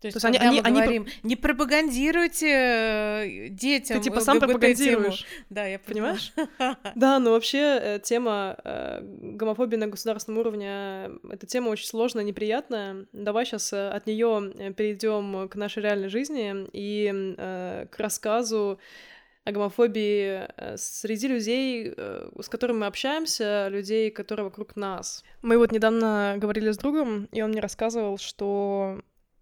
[0.00, 1.12] То есть, То есть они, они, мы говорим, они...
[1.22, 5.26] не пропагандируйте э, детям Ты типа сам пропагандируешь.
[5.50, 6.32] Да, я понимаешь.
[6.94, 13.06] Да, но вообще э, тема э, гомофобии на государственном уровне эта тема очень сложная, неприятная.
[13.12, 17.34] Давай сейчас от нее перейдем к нашей реальной жизни и
[17.90, 18.78] к рассказу
[19.44, 21.94] о гомофобии среди людей,
[22.38, 25.24] с которыми мы общаемся, людей, которые вокруг нас.
[25.42, 29.00] Мы вот недавно говорили с другом, и он мне рассказывал, что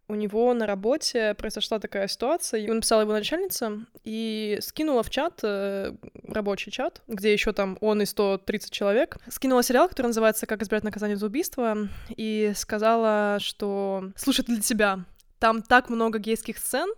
[0.09, 5.11] у него на работе произошла такая ситуация, и он написала его начальница и скинула в
[5.11, 5.95] чат, э,
[6.27, 10.85] рабочий чат, где еще там он и 130 человек, скинула сериал, который называется «Как избежать
[10.85, 15.05] наказания за убийство», и сказала, что «Слушай, для тебя,
[15.39, 16.89] там так много гейских сцен,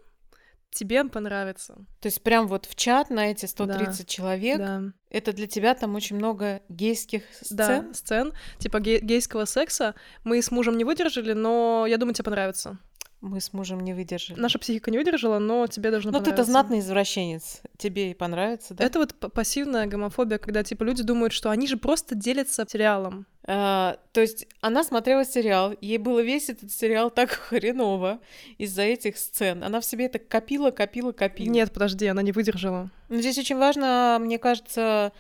[0.70, 1.74] тебе понравится.
[2.00, 4.82] То есть прям вот в чат на эти 130 да, человек, да.
[5.10, 7.56] это для тебя там очень много гейских сцен?
[7.56, 9.94] Да, сцен, типа гей- гейского секса.
[10.22, 12.78] Мы с мужем не выдержали, но я думаю, тебе понравится.
[13.20, 14.38] Мы с мужем не выдержали.
[14.38, 16.30] Наша психика не выдержала, но тебе должно но понравиться.
[16.30, 17.60] Ну, ты-то знатный извращенец.
[17.76, 18.82] Тебе и понравится, да?
[18.84, 23.26] Это вот пассивная гомофобия, когда, типа, люди думают, что они же просто делятся сериалом.
[23.44, 28.20] А, то есть она смотрела сериал, ей было весь этот сериал так хреново
[28.56, 29.64] из-за этих сцен.
[29.64, 31.50] Она в себе это копила, копила, копила.
[31.50, 32.90] Нет, подожди, она не выдержала.
[33.10, 35.12] Но здесь очень важно, мне кажется,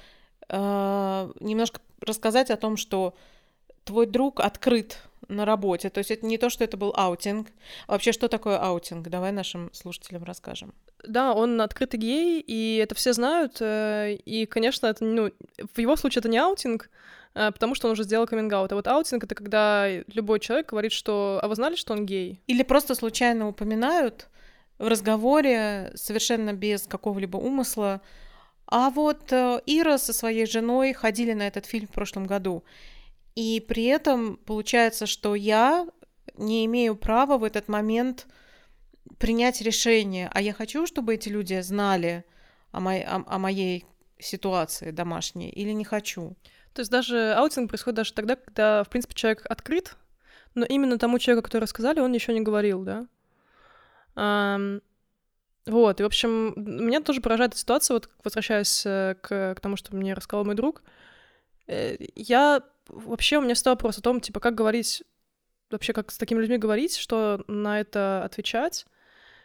[0.48, 3.14] а, немножко рассказать о том, что
[3.84, 5.90] твой друг открыт на работе.
[5.90, 7.48] То есть это не то, что это был аутинг.
[7.86, 9.08] А вообще, что такое аутинг?
[9.08, 10.74] Давай нашим слушателям расскажем.
[11.06, 13.58] Да, он открытый гей, и это все знают.
[13.60, 15.30] Э, и, конечно, это, ну,
[15.74, 16.90] в его случае это не аутинг,
[17.34, 18.68] э, потому что он уже сделал каминг-аут.
[18.72, 22.40] А вот аутинг— это когда любой человек говорит, что «А вы знали, что он гей?»
[22.46, 24.28] Или просто случайно упоминают
[24.78, 28.00] в разговоре совершенно без какого-либо умысла.
[28.66, 32.62] А вот э, Ира со своей женой ходили на этот фильм в прошлом году.
[33.34, 35.86] И при этом получается, что я
[36.36, 38.26] не имею права в этот момент
[39.18, 42.24] принять решение, а я хочу, чтобы эти люди знали
[42.72, 43.84] о, мо- о, о моей
[44.18, 46.36] ситуации домашней или не хочу.
[46.72, 49.96] То есть даже аутинг происходит даже тогда, когда, в принципе, человек открыт,
[50.54, 53.06] но именно тому человеку, который рассказали, он еще не говорил, да?
[54.16, 54.82] Um,
[55.66, 59.76] вот, и, в общем, меня тоже поражает эта ситуация, вот возвращаясь э, к, к тому,
[59.76, 60.82] что мне рассказал мой друг.
[61.66, 65.02] Э, я вообще у меня всегда вопрос о том, типа, как говорить,
[65.70, 68.86] вообще как с такими людьми говорить, что на это отвечать,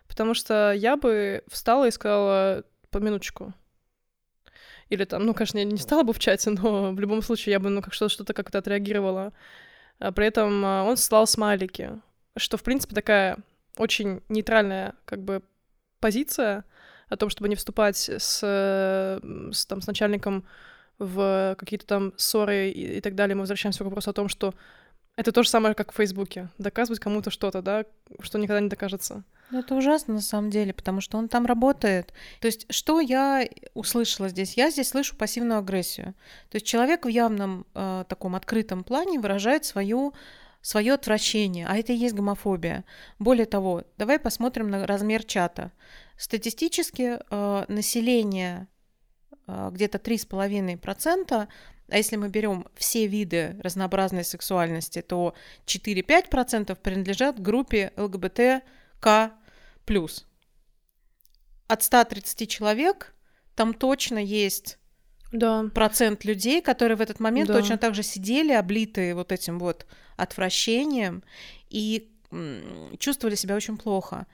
[0.08, 3.53] потому что я бы встала и сказала, по минуточку,
[4.89, 7.60] или там, ну, конечно, я не стала бы в чате, но в любом случае я
[7.60, 9.34] бы, ну, как что-то, что-то как-то отреагировала.
[9.99, 12.01] А при этом а, он слал смайлики,
[12.38, 13.38] что, в принципе, такая
[13.77, 15.41] очень нейтральная, как бы,
[15.99, 16.65] позиция
[17.10, 20.45] о том, чтобы не вступать с, с, там, с начальником
[20.99, 24.53] в какие-то там ссоры и, и так далее, мы возвращаемся к вопросу о том, что
[25.15, 26.49] это то же самое, как в Фейсбуке.
[26.58, 27.86] Доказывать кому-то что-то, да,
[28.19, 29.23] что никогда не докажется.
[29.51, 32.13] Ну, это ужасно на самом деле, потому что он там работает.
[32.41, 34.58] То есть, что я услышала здесь?
[34.58, 36.15] Я здесь слышу пассивную агрессию.
[36.49, 40.13] То есть человек в явном э, таком открытом плане выражает свою
[40.62, 42.86] свое отвращение, а это и есть гомофобия.
[43.19, 45.71] Более того, давай посмотрим на размер чата.
[46.17, 48.67] Статистически э, население
[49.47, 51.47] где-то 3,5%
[51.88, 55.36] А если мы берем все виды разнообразной сексуальности, то
[55.67, 59.31] 4-5% принадлежат группе ЛГБТК+.
[61.67, 63.13] От 130 человек
[63.55, 64.77] там точно есть
[65.31, 65.65] Да.
[65.73, 67.53] процент людей, которые в этот момент Да.
[67.53, 69.86] точно так же сидели, облитые вот этим вот
[70.17, 71.23] отвращением
[71.69, 72.12] и
[72.99, 74.25] чувствовали себя очень плохо.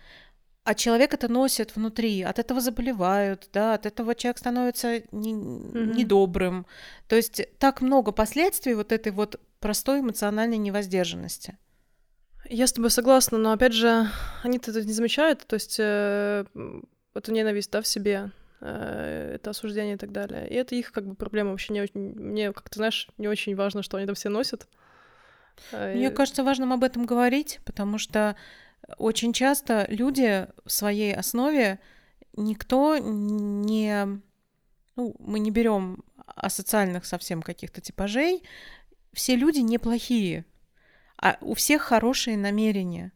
[0.63, 6.67] А человек это носит внутри, от этого заболевают, да, от этого человек становится не- недобрым.
[7.07, 11.57] То есть так много последствий вот этой вот простой эмоциональной невоздержанности.
[12.49, 14.07] Я с тобой согласна, но опять же,
[14.43, 16.45] они-то это не замечают, то есть э,
[17.13, 20.47] эту ненависть, да, в себе, э, это осуждение и так далее.
[20.47, 21.99] И это их как бы проблема вообще не очень...
[21.99, 24.67] Мне, как ты знаешь, не очень важно, что они там все носят.
[25.71, 28.35] Э, Мне и- кажется важным об этом говорить, потому что
[28.97, 31.79] очень часто люди в своей основе
[32.33, 34.21] никто не...
[34.95, 38.43] Ну, мы не берем асоциальных совсем каких-то типажей.
[39.13, 40.45] Все люди неплохие,
[41.17, 43.11] а у всех хорошие намерения.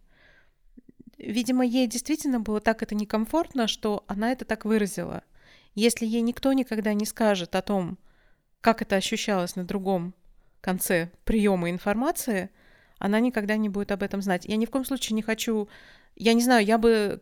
[1.18, 5.24] Видимо, ей действительно было так это некомфортно, что она это так выразила.
[5.74, 7.98] Если ей никто никогда не скажет о том,
[8.62, 10.14] как это ощущалось на другом
[10.62, 12.50] конце приема информации,
[13.00, 14.46] она никогда не будет об этом знать.
[14.46, 15.68] Я ни в коем случае не хочу...
[16.18, 17.20] Я не знаю, я бы...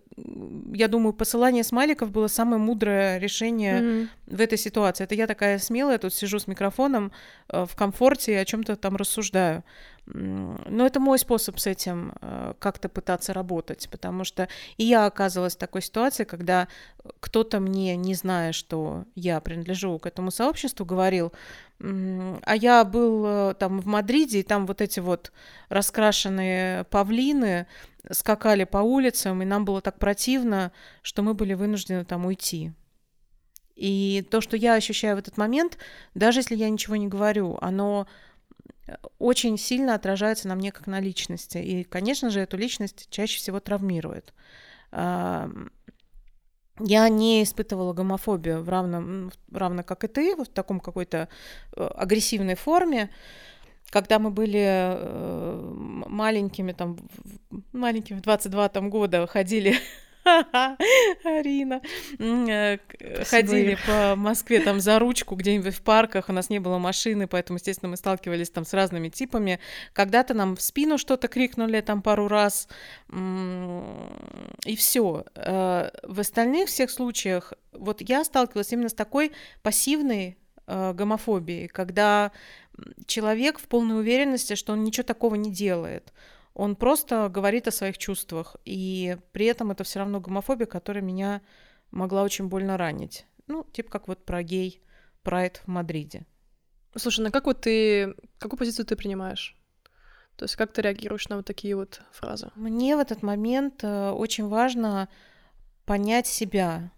[0.73, 4.09] Я думаю, посылание смайликов было самое мудрое решение Мгм.
[4.27, 5.03] в этой ситуации.
[5.03, 7.11] Это я такая смелая, тут сижу с микрофоном
[7.49, 9.63] э, в комфорте и о чем-то там рассуждаю.
[10.05, 15.55] Но это мой способ с этим э, как-то пытаться работать, потому что и я оказывалась
[15.55, 16.67] в такой ситуации, когда
[17.21, 21.31] кто-то мне, не зная, что я принадлежу к этому сообществу, говорил,
[21.79, 25.31] а я был э, там в Мадриде, и там вот эти вот
[25.69, 27.67] раскрашенные павлины
[28.11, 32.73] скакали по улицам, и нам было так противно, что мы были вынуждены там уйти.
[33.75, 35.77] И то, что я ощущаю в этот момент,
[36.13, 38.07] даже если я ничего не говорю, оно
[39.19, 41.57] очень сильно отражается на мне как на личности.
[41.57, 44.33] И, конечно же, эту личность чаще всего травмирует.
[46.79, 51.29] Я не испытывала гомофобию в равном, равно как и ты, в таком какой-то
[51.75, 53.11] э, агрессивной форме.
[53.91, 55.71] Когда мы были э,
[56.07, 56.97] маленькими, там,
[57.73, 59.75] маленькими, в 22 там года ходили
[61.23, 61.81] Арина.
[62.19, 66.77] Э, Спасибо, Ходили по Москве там за ручку где-нибудь в парках, у нас не было
[66.77, 69.59] машины, поэтому, естественно, мы сталкивались там с разными типами.
[69.93, 72.67] Когда-то нам в спину что-то крикнули там пару раз,
[73.11, 75.25] и все.
[75.35, 79.31] В остальных всех случаях вот я сталкивалась именно с такой
[79.61, 82.31] пассивной э, гомофобией, когда
[83.05, 86.13] человек в полной уверенности, что он ничего такого не делает.
[86.53, 91.41] Он просто говорит о своих чувствах, и при этом это все равно гомофобия, которая меня
[91.91, 93.25] могла очень больно ранить.
[93.47, 94.81] Ну, типа как вот про гей
[95.23, 96.25] прайд в Мадриде.
[96.95, 98.15] Слушай, ну как вот ты...
[98.37, 99.57] Какую позицию ты принимаешь?
[100.35, 102.51] То есть как ты реагируешь на вот такие вот фразы?
[102.55, 105.09] Мне в этот момент э, очень важно
[105.85, 106.91] понять себя.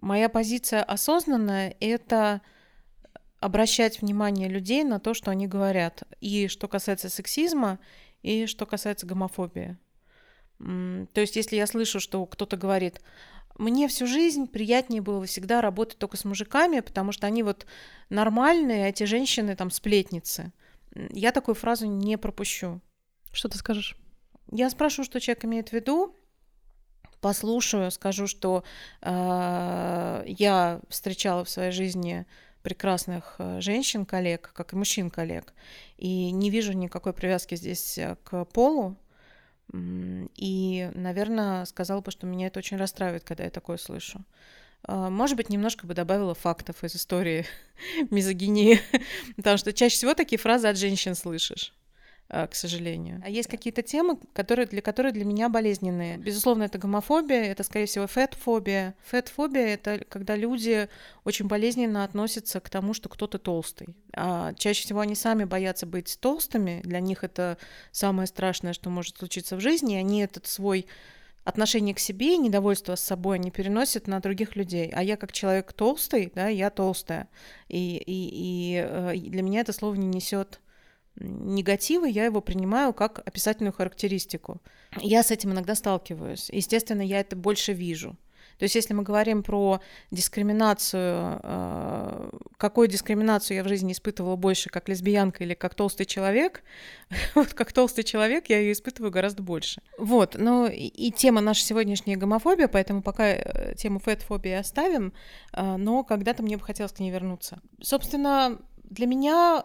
[0.00, 2.40] Моя позиция осознанная— это
[3.40, 6.02] обращать внимание людей на то, что они говорят.
[6.20, 7.78] И что касается сексизма,
[8.22, 9.76] и что касается гомофобии.
[10.58, 13.00] То есть, если я слышу, что кто-то говорит,
[13.58, 17.66] мне всю жизнь приятнее было всегда работать только с мужиками, потому что они вот
[18.08, 20.52] нормальные, а эти женщины там сплетницы.
[20.94, 22.80] Я такую фразу не пропущу.
[23.32, 23.96] Что ты скажешь?
[24.50, 26.16] Я спрошу, что человек имеет в виду,
[27.20, 28.64] послушаю, скажу, что
[29.02, 32.26] э, я встречала в своей жизни
[32.68, 35.54] прекрасных э, женщин, коллег, как и мужчин, коллег,
[35.96, 38.94] и не вижу никакой привязки здесь э, к полу.
[39.72, 44.22] И, наверное, сказала бы, что меня это очень расстраивает, когда я такое слышу.
[44.86, 47.46] Э, Может быть, немножко бы добавила фактов из истории
[48.10, 48.80] мизогинии,
[49.36, 51.72] потому что чаще всего такие фразы от женщин слышишь
[52.28, 53.22] к сожалению.
[53.24, 56.18] А есть какие-то темы, которые, для которые для меня болезненные.
[56.18, 58.94] Безусловно, это гомофобия, это, скорее всего, фетфобия.
[59.10, 60.88] Фетфобия— это когда люди
[61.24, 63.96] очень болезненно относятся к тому, что кто-то толстый.
[64.12, 67.56] А чаще всего они сами боятся быть толстыми, для них это
[67.92, 70.86] самое страшное, что может случиться в жизни, и они этот свой
[71.44, 74.90] отношение к себе и недовольство с собой они переносят на других людей.
[74.94, 77.26] А я как человек толстый, да, я толстая.
[77.68, 80.60] И, и, и э, для меня это слово не несет
[81.20, 84.60] негатива, я его принимаю как описательную характеристику.
[85.00, 86.50] Я с этим иногда сталкиваюсь.
[86.50, 88.16] Естественно, я это больше вижу.
[88.58, 94.68] То есть если мы говорим про дискриминацию, э, какую дискриминацию я в жизни испытывала больше,
[94.68, 96.62] как лесбиянка или как толстый человек,
[97.34, 99.80] вот как толстый человек я ее испытываю гораздо больше.
[99.96, 105.12] Вот, ну и тема наша сегодняшняя гомофобия, поэтому пока э, тему фэтфобии оставим,
[105.52, 107.60] э, но когда-то мне бы хотелось к ней вернуться.
[107.80, 109.64] Собственно, для меня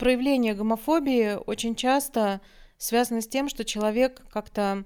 [0.00, 2.40] проявление гомофобии очень часто
[2.78, 4.84] связано с тем, что человек как-то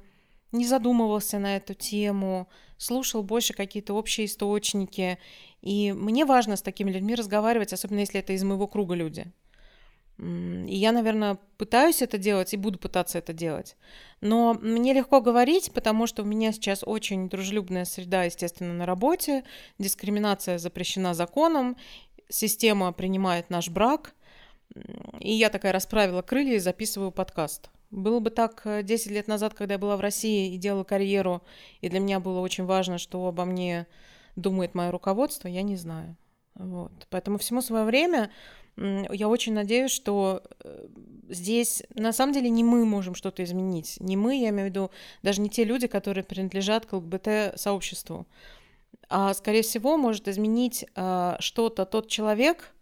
[0.50, 2.48] не задумывался на эту тему,
[2.78, 5.18] слушал больше какие-то общие источники.
[5.62, 9.32] И мне важно с такими людьми разговаривать, особенно если это из моего круга люди.
[10.18, 13.76] И я, наверное, пытаюсь это делать и буду пытаться это делать.
[14.20, 19.44] Но мне легко говорить, потому что у меня сейчас очень дружелюбная среда, естественно, на работе.
[19.78, 21.76] Дискриминация запрещена законом,
[22.28, 24.14] система принимает наш брак.
[25.20, 27.70] И я такая расправила крылья и записываю подкаст.
[27.90, 31.42] Было бы так 10 э, лет назад, когда я была в России и делала карьеру,
[31.80, 33.86] и для меня было очень важно, что обо мне
[34.36, 36.16] думает мое руководство, я не знаю.
[36.54, 36.92] Вот.
[37.10, 38.30] Поэтому всему свое время
[38.76, 40.86] я очень надеюсь, что э,
[41.28, 43.96] здесь на самом деле не мы можем что-то изменить.
[44.00, 44.90] Не мы, я имею в виду,
[45.22, 48.26] даже не те люди, которые принадлежат к ЛГБТ-сообществу.
[49.08, 52.74] А, скорее всего, может изменить а, что-то тот человек,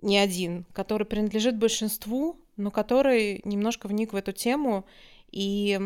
[0.00, 4.84] не один, который принадлежит большинству, но который немножко вник в эту тему
[5.30, 5.80] и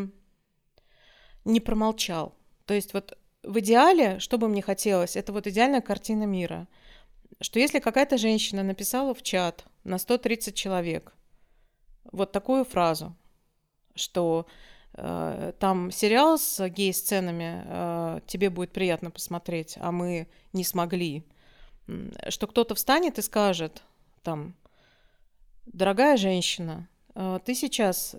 [1.45, 2.35] не промолчал.
[2.65, 6.67] То есть вот в идеале, что бы мне хотелось, это вот идеальная картина мира,
[7.41, 11.13] что если какая-то женщина написала в чат на 130 человек
[12.11, 13.15] вот такую фразу,
[13.95, 14.45] что
[14.93, 21.25] э, там сериал с гей-сценами э, тебе будет приятно посмотреть, а мы не смогли,
[22.29, 23.83] что кто-то встанет и скажет
[24.23, 24.55] там,
[25.65, 28.15] дорогая женщина, э, ты сейчас,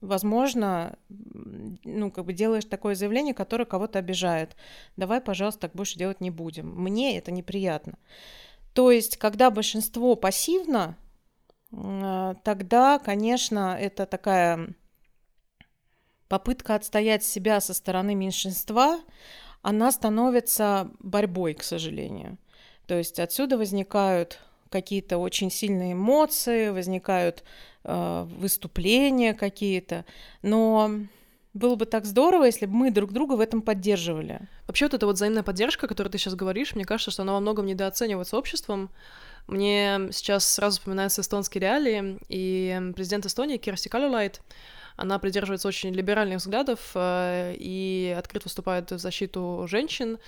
[0.00, 4.56] возможно, ну, как бы делаешь такое заявление, которое кого-то обижает.
[4.96, 6.68] Давай, пожалуйста, так больше делать не будем.
[6.74, 7.98] Мне это неприятно.
[8.72, 10.96] То есть, когда большинство пассивно,
[11.72, 14.74] э, тогда, конечно, это такая
[16.28, 19.00] попытка отстоять себя со стороны меньшинства,
[19.62, 22.38] она становится борьбой, к сожалению.
[22.86, 24.40] То есть отсюда возникают
[24.70, 27.44] какие-то очень сильные эмоции, возникают
[27.84, 30.04] э, выступления какие-то,
[30.42, 30.90] но
[31.54, 34.40] было бы так здорово, если бы мы друг друга в этом поддерживали.
[34.66, 37.32] Вообще вот эта вот взаимная поддержка, о которой ты сейчас говоришь, мне кажется, что она
[37.32, 38.90] во многом недооценивается обществом.
[39.46, 44.42] Мне сейчас сразу вспоминаются эстонские реалии, и президент Эстонии Керсти Калюлайт,
[44.98, 50.18] она придерживается очень либеральных взглядов э, и открыто выступает в защиту женщин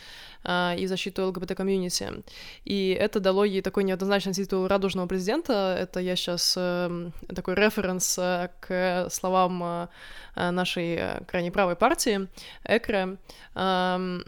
[0.45, 2.23] э, и в защиту ЛГБТ-комьюнити.
[2.65, 5.77] И это дало ей такой неоднозначный титул радужного президента.
[5.77, 8.15] Это я сейчас э, такой референс
[8.61, 9.89] к словам
[10.37, 12.29] нашей крайне правой партии,
[12.65, 13.17] ЭКРЭ.
[13.57, 14.25] Эм,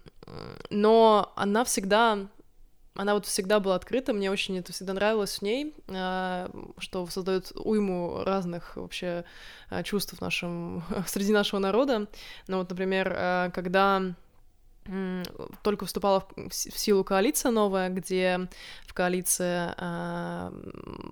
[0.71, 2.19] но она всегда
[2.95, 7.53] она вот всегда была открыта, мне очень это всегда нравилось в ней, а, что создает
[7.55, 9.25] уйму разных вообще
[9.71, 12.07] а, чувств в нашем, среди нашего народа.
[12.49, 14.15] Ну вот, например, а, когда
[15.63, 18.49] только вступала в силу коалиция новая, где
[18.87, 20.51] в коалиции э,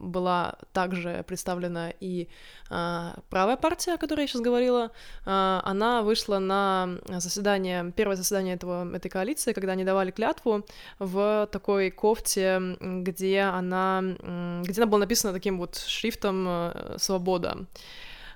[0.00, 2.28] была также представлена и
[2.68, 4.90] э, правая партия, о которой я сейчас говорила.
[5.24, 10.66] Э, она вышла на заседание, первое заседание этого, этой коалиции, когда они давали клятву
[10.98, 17.66] в такой кофте, где она, где она была написана таким вот шрифтом э, «Свобода»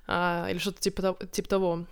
[0.06, 1.86] или что-то типа, типа того.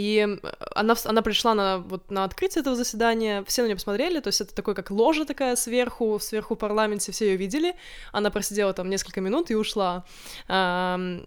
[0.00, 0.38] И
[0.74, 4.40] она, она пришла на, вот, на открытие этого заседания, все на нее посмотрели, то есть
[4.40, 7.74] это такой как ложа такая сверху, сверху в парламенте, все ее видели.
[8.10, 10.06] Она просидела там несколько минут и ушла
[10.48, 11.20] э,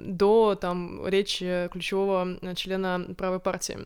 [0.00, 3.78] до там речи ключевого члена правой партии.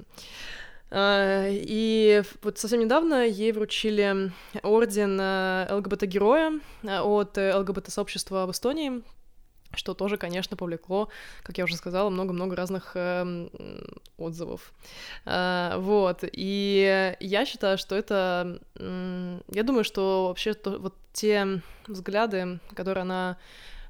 [0.95, 4.31] И вот совсем недавно ей вручили
[4.63, 9.03] орден э, ЛГБТ-героя э, от ЛГБТ-сообщества в Эстонии,
[9.75, 11.09] что тоже, конечно, повлекло,
[11.43, 13.49] как я уже сказала, много-много разных э,
[14.19, 14.73] отзывов.
[15.25, 18.61] Э, вот, и я считаю, что это...
[18.77, 23.39] Э, я думаю, что вообще то, вот те взгляды, которые она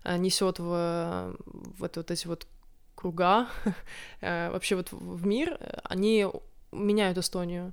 [0.04, 2.46] э, несет в, в это, вот эти вот
[2.94, 3.48] круга,
[4.20, 6.26] э, вообще вот в мир, они
[6.72, 7.72] меняют Эстонию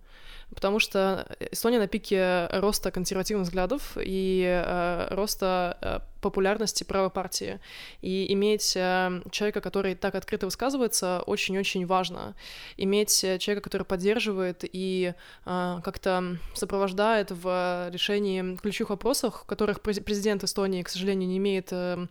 [0.54, 7.60] потому что Эстония на пике роста консервативных взглядов и э, роста э, популярности правой партии.
[8.02, 12.36] И иметь э, человека, который так открыто высказывается, очень-очень важно.
[12.78, 15.14] Иметь э, человека, который поддерживает и
[15.45, 21.70] э, как-то сопровождает в решении ключевых вопросов, в которых президент Эстонии, к сожалению, не имеет...
[21.72, 22.08] Э,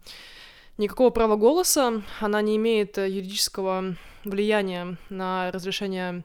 [0.79, 6.23] никакого права голоса, она не имеет э, юридического влияния на разрешение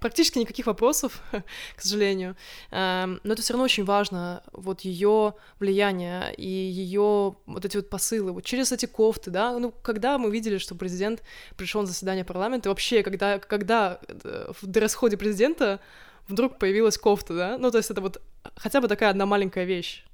[0.00, 1.22] практически никаких вопросов,
[1.76, 2.36] к сожалению.
[2.70, 7.88] Эм, но это все равно очень важно, вот ее влияние и ее вот эти вот
[7.88, 11.22] посылы, вот через эти кофты, да, ну, когда мы видели, что президент
[11.56, 15.80] пришел на заседание парламента, вообще, когда, когда э, в дресс-ходе президента
[16.28, 18.20] вдруг появилась кофта, да, ну, то есть это вот
[18.56, 20.04] хотя бы такая одна маленькая вещь.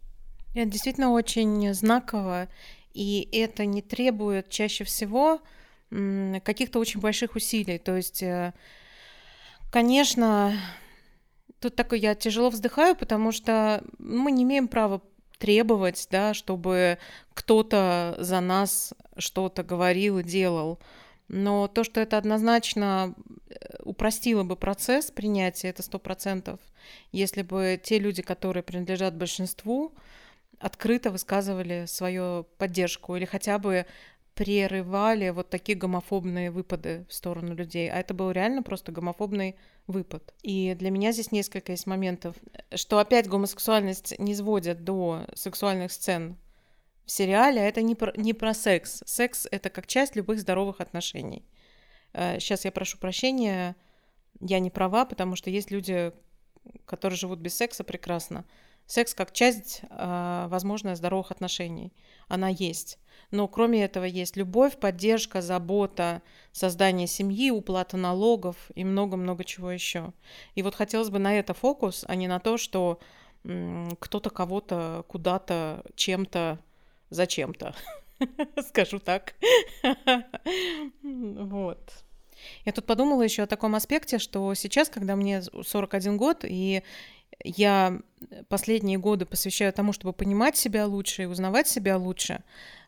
[0.55, 2.49] Это действительно очень знаково,
[2.95, 5.41] и это не требует чаще всего
[5.91, 7.79] каких-то очень больших усилий.
[7.79, 8.53] То есть, э,
[9.71, 10.55] конечно,
[11.61, 15.01] тут такой я тяжело вздыхаю, потому что мы не имеем права
[15.39, 16.99] требовать, да, чтобы
[17.35, 20.79] кто-то за нас что-то говорил и делал.
[21.29, 23.15] Но то, что это однозначно
[23.51, 23.55] э,
[23.85, 26.59] упростило бы процесс принятия, это сто процентов,
[27.13, 29.93] если бы те люди, которые принадлежат большинству,
[30.59, 33.87] открыто высказывали свою поддержку или хотя бы
[34.39, 37.91] прерывали вот такие гомофобные выпады в сторону людей.
[37.91, 39.57] А это был реально просто гомофобный
[39.89, 40.33] выпад.
[40.45, 42.37] И для меня здесь несколько есть моментов,
[42.73, 46.37] что опять гомосексуальность не сводят до сексуальных сцен
[47.05, 49.03] в сериале, а это не про, не про секс.
[49.07, 51.45] Секс— это как часть любых здоровых отношений.
[52.13, 53.75] Сейчас э, я прошу прощения,
[54.39, 56.13] я не права, потому что есть люди,
[56.85, 58.45] которые живут без секса прекрасно.
[58.89, 61.93] Секс как часть, э, возможно, здоровых отношений.
[62.27, 62.99] Она есть.
[63.31, 66.23] Но кроме этого есть любовь, поддержка, забота,
[66.53, 70.15] создание семьи, уплата налогов и много-много чего еще.
[70.55, 72.99] И вот хотелось бы на это фокус, а не на то, что
[73.43, 76.59] кто-то кого-то куда-то чем-то
[77.11, 77.75] зачем-то.
[78.69, 79.35] Скажу так.
[81.03, 81.93] Вот.
[82.65, 86.83] Я тут подумала еще о таком аспекте, что сейчас, когда мне 41 год, и
[87.45, 88.01] я
[88.49, 92.43] последние годы посвящаю тому, чтобы понимать себя лучше и узнавать себя лучше,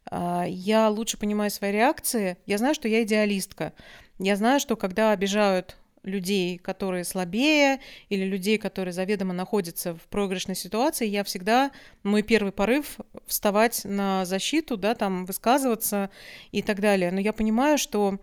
[0.06, 2.36] а, я лучше понимаю свои реакции.
[2.46, 3.72] Я знаю, что я идеалистка.
[4.18, 10.56] Я знаю, что когда обижают людей, которые слабее, или людей, которые заведомо находятся в проигрышной
[10.56, 11.72] ситуации, я всегда,
[12.02, 16.10] мой первый порыв вставать на защиту, да, там высказываться
[16.52, 17.10] и так далее.
[17.12, 18.18] Но я понимаю, что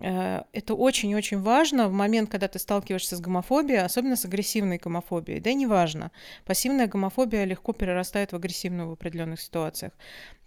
[0.00, 5.40] это очень-очень важно в момент, когда ты сталкиваешься с гомофобией, особенно с агрессивной гомофобией.
[5.40, 6.10] Да, неважно.
[6.44, 9.92] Пассивная гомофобия легко перерастает в агрессивную в определенных ситуациях.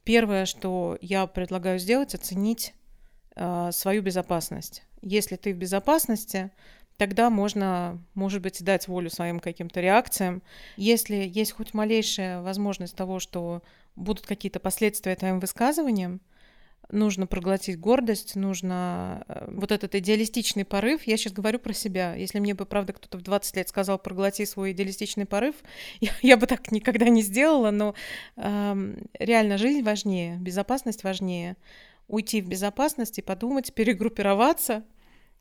[0.04, 2.74] Первое, что я предлагаю сделать, оценить
[3.36, 4.84] э, свою безопасность.
[5.02, 6.52] Если ты в безопасности,
[6.98, 10.44] тогда можно, может быть, дать волю своим каким-то реакциям.
[10.78, 13.64] Если есть хоть малейшая возможность того, что
[13.96, 16.22] будут какие-то последствия твоим высказываниям,
[16.92, 21.04] нужно проглотить гордость, нужно э, вот этот идеалистичный порыв.
[21.04, 22.16] Я сейчас говорю про себя.
[22.16, 25.56] Если мне бы, правда, кто-то в 20 лет сказал, проглоти свой идеалистичный порыв,
[26.00, 27.96] я, я бы так никогда не сделала, но
[28.38, 31.58] э, реально жизнь важнее, безопасность важнее.
[32.08, 34.84] Уйти в безопасность и подумать, перегруппироваться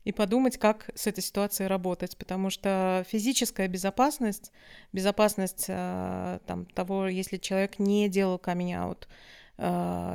[0.05, 4.51] и подумать, как с этой ситуацией работать, потому что физическая безопасность,
[4.93, 9.07] безопасность э, там, того, если человек не делал камень-аут,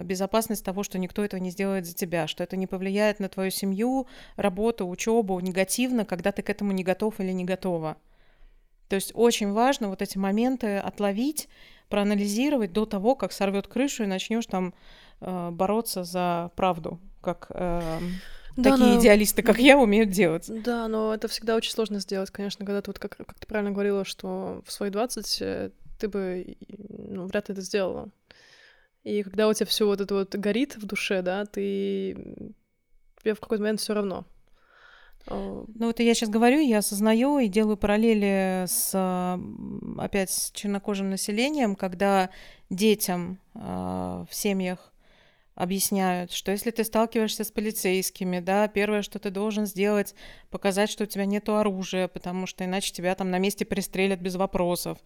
[0.04, 3.50] безопасность того, что никто этого не сделает за тебя, что это не повлияет на твою
[3.50, 7.98] семью, работу, учебу негативно, когда ты к этому не готов или не готова.
[8.88, 11.48] То есть очень важно вот эти моменты отловить,
[11.88, 14.74] проанализировать до того, как сорвет крышу и начнешь там
[15.20, 18.00] э, бороться за правду, как э,
[18.56, 19.00] да, такие но...
[19.00, 20.46] идеалисты, как я, умеют делать.
[20.48, 23.72] Да, но это всегда очень сложно сделать, конечно, когда ты вот как, как ты правильно
[23.72, 28.10] говорила, что в свои 20 э, ты бы ну, вряд ли это сделала.
[29.04, 32.14] И когда у тебя все вот это вот горит в душе, да, ты
[33.22, 34.26] тебе в какой-то момент все равно.
[35.26, 39.38] Ну вот я сейчас говорю, я осознаю и делаю параллели с
[39.98, 42.30] опять с чернокожим населением, когда
[42.68, 44.92] детям э, в семьях
[45.54, 50.14] объясняют, что если ты сталкиваешься с полицейскими, да, первое, что ты должен сделать,
[50.50, 54.34] показать, что у тебя нет оружия, потому что иначе тебя там на месте пристрелят без
[54.34, 54.98] вопросов.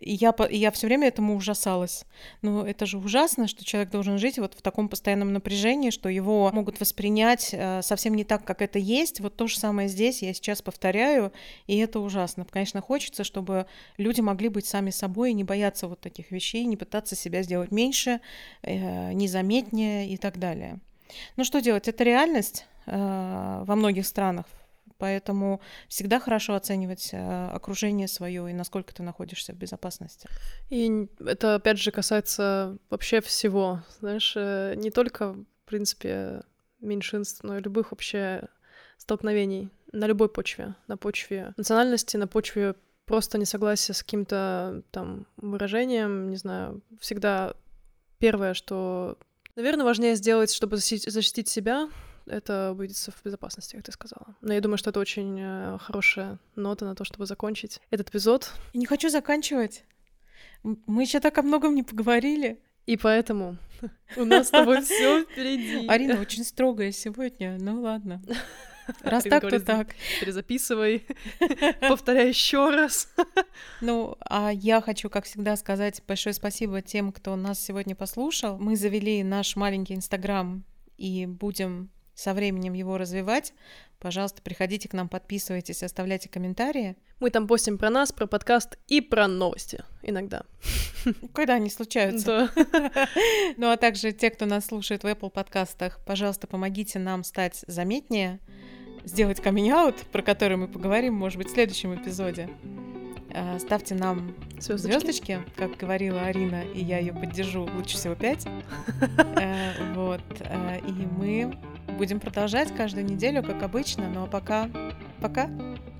[0.00, 2.04] И я, и я все время этому ужасалась.
[2.42, 6.50] Но это же ужасно, что человек должен жить вот в таком постоянном напряжении, что его
[6.52, 9.20] могут воспринять э, совсем не так, как это есть.
[9.20, 11.32] Вот то же самое здесь я сейчас повторяю,
[11.66, 12.44] и это ужасно.
[12.50, 13.66] Конечно, хочется, чтобы
[13.96, 17.70] люди могли быть сами собой и не бояться вот таких вещей, не пытаться себя сделать
[17.70, 18.20] меньше,
[18.62, 20.78] э, незаметнее, образования и так далее.
[21.36, 21.88] Ну что делать?
[21.88, 24.46] Это реальность э, во многих странах,
[24.98, 30.28] поэтому всегда хорошо оценивать э, окружение свое и насколько ты находишься в безопасности.
[30.70, 36.42] И это опять же касается вообще всего, знаешь, э, не только в принципе
[36.80, 38.48] меньшинств, но и любых вообще
[38.98, 42.74] столкновений на любой почве, на почве национальности, на почве
[43.04, 47.54] просто несогласия с каким-то там выражением, не знаю, всегда
[48.18, 49.16] первое, что
[49.56, 51.88] Наверное, важнее сделать, чтобы защитить себя,
[52.26, 54.36] это увидеться в безопасности, как ты сказала.
[54.42, 58.52] Но я думаю, что это очень э, хорошая нота на то, чтобы закончить этот эпизод.
[58.74, 59.84] Я не хочу заканчивать.
[60.62, 62.60] Мы еще так о многом не поговорили.
[62.84, 63.56] И поэтому
[64.16, 65.86] у нас с тобой все впереди.
[65.88, 67.56] Арина очень строгая сегодня.
[67.58, 68.22] Ну ладно.
[69.02, 69.94] Раз так, то так.
[70.20, 71.06] Перезаписывай.
[71.80, 73.08] Повторяй еще раз.
[73.80, 78.58] Ну, а я хочу, как всегда, сказать большое спасибо тем, кто нас сегодня послушал.
[78.58, 80.64] Мы завели наш маленький Инстаграм
[80.96, 83.52] и будем со временем его развивать.
[84.00, 86.96] Пожалуйста, приходите к нам, подписывайтесь, оставляйте комментарии.
[87.20, 90.42] Мы там постим про нас, про подкаст и про новости иногда.
[91.32, 92.50] Когда они случаются.
[92.54, 93.08] Да.
[93.56, 98.40] Ну а также те, кто нас слушает в Apple подкастах, пожалуйста, помогите нам стать заметнее,
[99.04, 102.50] сделать камень-аут, про который мы поговорим, может быть, в следующем эпизоде.
[103.32, 104.92] А, ставьте нам Звездочки.
[104.98, 108.46] звездочки, как говорила Арина, и я ее поддержу, лучше всего 5.
[109.94, 110.20] Вот.
[110.40, 111.56] э, И мы
[111.98, 114.04] будем продолжать каждую неделю, как обычно.
[114.16, 114.68] А пока...
[115.20, 115.48] Пока.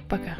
[0.08, 0.36] Пока.